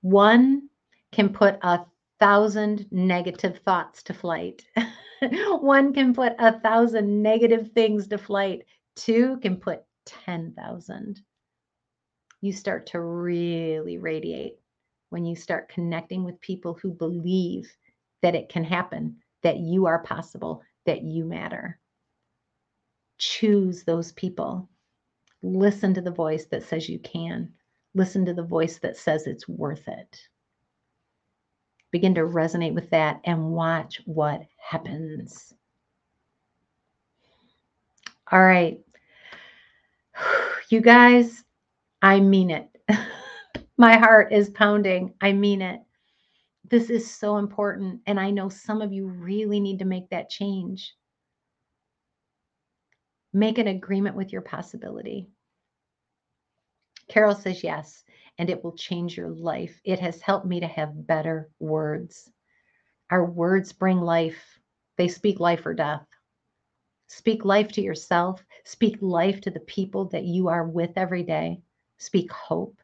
One 0.00 0.68
can 1.12 1.30
put 1.30 1.58
a 1.62 1.84
thousand 2.20 2.86
negative 2.90 3.60
thoughts 3.64 4.02
to 4.04 4.14
flight. 4.14 4.64
one 5.60 5.92
can 5.92 6.14
put 6.14 6.34
a 6.38 6.60
thousand 6.60 7.22
negative 7.22 7.72
things 7.72 8.08
to 8.08 8.18
flight. 8.18 8.64
Two 8.96 9.38
can 9.38 9.56
put 9.56 9.82
10,000. 10.06 11.20
You 12.40 12.52
start 12.52 12.86
to 12.86 13.00
really 13.00 13.98
radiate 13.98 14.58
when 15.10 15.24
you 15.24 15.34
start 15.34 15.68
connecting 15.68 16.24
with 16.24 16.40
people 16.40 16.78
who 16.80 16.90
believe 16.90 17.70
that 18.22 18.34
it 18.34 18.48
can 18.48 18.64
happen, 18.64 19.16
that 19.42 19.58
you 19.58 19.86
are 19.86 20.02
possible, 20.02 20.62
that 20.86 21.02
you 21.02 21.24
matter. 21.24 21.78
Choose 23.18 23.84
those 23.84 24.12
people. 24.12 24.68
Listen 25.42 25.94
to 25.94 26.00
the 26.00 26.10
voice 26.10 26.46
that 26.46 26.62
says 26.62 26.88
you 26.88 26.98
can. 26.98 27.52
Listen 27.94 28.24
to 28.26 28.34
the 28.34 28.42
voice 28.42 28.78
that 28.78 28.96
says 28.96 29.26
it's 29.26 29.48
worth 29.48 29.88
it. 29.88 30.20
Begin 31.90 32.14
to 32.16 32.20
resonate 32.22 32.74
with 32.74 32.90
that 32.90 33.20
and 33.24 33.52
watch 33.52 34.00
what 34.04 34.42
happens. 34.58 35.54
All 38.30 38.42
right. 38.42 38.78
You 40.70 40.82
guys, 40.82 41.44
I 42.02 42.20
mean 42.20 42.50
it. 42.50 42.68
My 43.78 43.96
heart 43.96 44.34
is 44.34 44.50
pounding. 44.50 45.14
I 45.22 45.32
mean 45.32 45.62
it. 45.62 45.80
This 46.68 46.90
is 46.90 47.10
so 47.10 47.38
important. 47.38 48.02
And 48.06 48.20
I 48.20 48.30
know 48.30 48.50
some 48.50 48.82
of 48.82 48.92
you 48.92 49.06
really 49.06 49.60
need 49.60 49.78
to 49.78 49.86
make 49.86 50.10
that 50.10 50.28
change. 50.28 50.94
Make 53.32 53.56
an 53.56 53.68
agreement 53.68 54.14
with 54.14 54.30
your 54.30 54.42
possibility. 54.42 55.30
Carol 57.08 57.34
says 57.34 57.64
yes, 57.64 58.04
and 58.38 58.50
it 58.50 58.62
will 58.62 58.72
change 58.72 59.16
your 59.16 59.30
life. 59.30 59.80
It 59.84 59.98
has 59.98 60.20
helped 60.20 60.46
me 60.46 60.60
to 60.60 60.66
have 60.66 61.06
better 61.06 61.50
words. 61.58 62.30
Our 63.10 63.24
words 63.24 63.72
bring 63.72 64.00
life, 64.00 64.58
they 64.96 65.08
speak 65.08 65.40
life 65.40 65.64
or 65.64 65.74
death. 65.74 66.06
Speak 67.06 67.44
life 67.44 67.68
to 67.72 67.80
yourself. 67.80 68.44
Speak 68.64 68.98
life 69.00 69.40
to 69.42 69.50
the 69.50 69.60
people 69.60 70.06
that 70.06 70.24
you 70.24 70.48
are 70.48 70.64
with 70.66 70.90
every 70.96 71.22
day. 71.22 71.62
Speak 71.96 72.30
hope. 72.30 72.76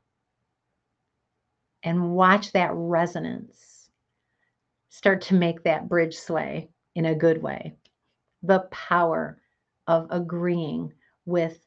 And 1.83 2.15
watch 2.15 2.53
that 2.53 2.71
resonance 2.73 3.91
start 4.89 5.21
to 5.21 5.35
make 5.35 5.63
that 5.65 5.89
bridge 5.89 6.17
sway 6.17 6.71
in 6.95 7.05
a 7.05 7.15
good 7.15 7.43
way. 7.43 7.75
The 8.43 8.61
power 8.71 9.39
of 9.87 10.07
agreeing 10.11 10.93
with 11.27 11.59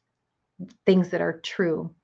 things 0.86 1.10
that 1.10 1.20
are 1.20 1.40
true, 1.40 1.94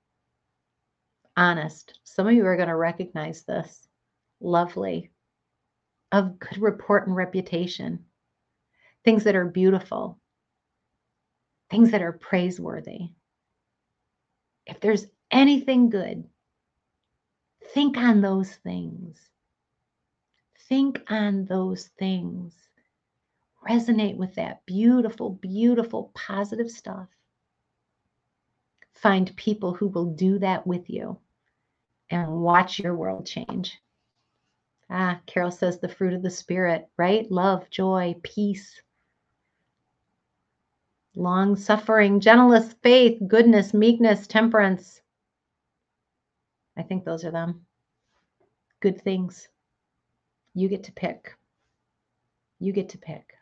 honest. 1.37 1.99
Some 2.05 2.27
of 2.27 2.35
you 2.35 2.47
are 2.47 2.57
going 2.57 2.69
to 2.69 2.77
recognize 2.77 3.43
this. 3.43 3.89
Lovely, 4.41 5.11
of 6.13 6.39
good 6.39 6.59
report 6.59 7.07
and 7.07 7.17
reputation, 7.17 8.05
things 9.05 9.25
that 9.25 9.35
are 9.35 9.47
beautiful, 9.47 10.19
things 11.71 11.91
that 11.91 12.03
are 12.03 12.13
praiseworthy. 12.13 13.09
If 14.67 14.81
there's 14.81 15.07
anything 15.31 15.91
good, 15.91 16.25
think 17.73 17.97
on 17.97 18.21
those 18.21 18.53
things. 18.53 19.19
Think 20.69 21.01
on 21.09 21.47
those 21.47 21.89
things. 21.99 22.55
Resonate 23.69 24.17
with 24.17 24.35
that 24.37 24.65
beautiful, 24.67 25.31
beautiful, 25.31 26.11
positive 26.15 26.71
stuff. 26.71 27.09
Find 28.95 29.35
people 29.37 29.75
who 29.75 29.89
will 29.89 30.13
do 30.15 30.39
that 30.39 30.67
with 30.67 30.89
you 30.89 31.19
and 32.15 32.31
watch 32.43 32.79
your 32.79 32.95
world 32.95 33.27
change. 33.27 33.77
Ah, 34.89 35.21
Carol 35.27 35.51
says 35.51 35.81
the 35.81 35.89
fruit 35.89 36.13
of 36.13 36.23
the 36.23 36.31
Spirit, 36.31 36.89
right? 36.97 37.29
Love, 37.29 37.69
joy, 37.71 38.15
peace, 38.23 38.81
long 41.17 41.57
suffering, 41.57 42.21
gentleness, 42.21 42.75
faith, 42.85 43.21
goodness, 43.27 43.75
meekness, 43.75 44.29
temperance. 44.29 45.01
I 46.77 46.83
think 46.83 47.05
those 47.05 47.25
are 47.25 47.33
them. 47.33 47.67
Good 48.79 49.01
things. 49.01 49.49
You 50.55 50.69
get 50.69 50.85
to 50.85 50.93
pick. 50.93 51.35
You 52.61 52.73
get 52.73 52.91
to 52.91 52.99
pick. 52.99 53.35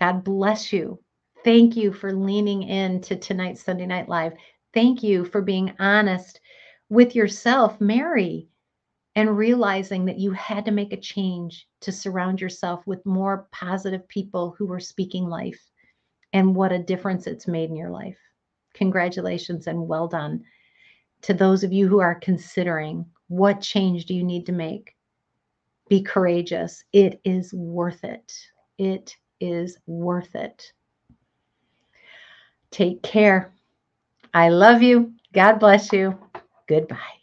God 0.00 0.24
bless 0.24 0.72
you. 0.72 0.98
Thank 1.44 1.76
you 1.76 1.92
for 1.92 2.12
leaning 2.12 2.64
in 2.64 3.00
to 3.02 3.14
tonight's 3.14 3.62
Sunday 3.62 3.86
Night 3.86 4.08
Live. 4.08 4.32
Thank 4.74 5.04
you 5.04 5.24
for 5.24 5.40
being 5.40 5.72
honest 5.78 6.40
with 6.88 7.14
yourself, 7.14 7.80
Mary, 7.80 8.48
and 9.14 9.36
realizing 9.36 10.04
that 10.04 10.18
you 10.18 10.30
had 10.32 10.64
to 10.64 10.70
make 10.70 10.92
a 10.92 11.00
change 11.00 11.66
to 11.80 11.92
surround 11.92 12.40
yourself 12.40 12.86
with 12.86 13.04
more 13.04 13.48
positive 13.50 14.06
people 14.08 14.54
who 14.56 14.66
were 14.66 14.80
speaking 14.80 15.28
life 15.28 15.60
and 16.32 16.54
what 16.54 16.72
a 16.72 16.78
difference 16.78 17.26
it's 17.26 17.48
made 17.48 17.70
in 17.70 17.76
your 17.76 17.90
life. 17.90 18.18
Congratulations 18.74 19.66
and 19.66 19.88
well 19.88 20.06
done. 20.06 20.44
To 21.22 21.34
those 21.34 21.64
of 21.64 21.72
you 21.72 21.88
who 21.88 22.00
are 22.00 22.14
considering 22.14 23.04
what 23.28 23.60
change 23.60 24.06
do 24.06 24.14
you 24.14 24.22
need 24.22 24.46
to 24.46 24.52
make, 24.52 24.94
be 25.88 26.02
courageous. 26.02 26.84
It 26.92 27.20
is 27.24 27.52
worth 27.52 28.04
it. 28.04 28.32
It 28.78 29.16
is 29.40 29.78
worth 29.86 30.34
it. 30.34 30.72
Take 32.70 33.02
care. 33.02 33.52
I 34.34 34.50
love 34.50 34.82
you. 34.82 35.12
God 35.32 35.58
bless 35.58 35.92
you. 35.92 36.16
Goodbye. 36.68 37.17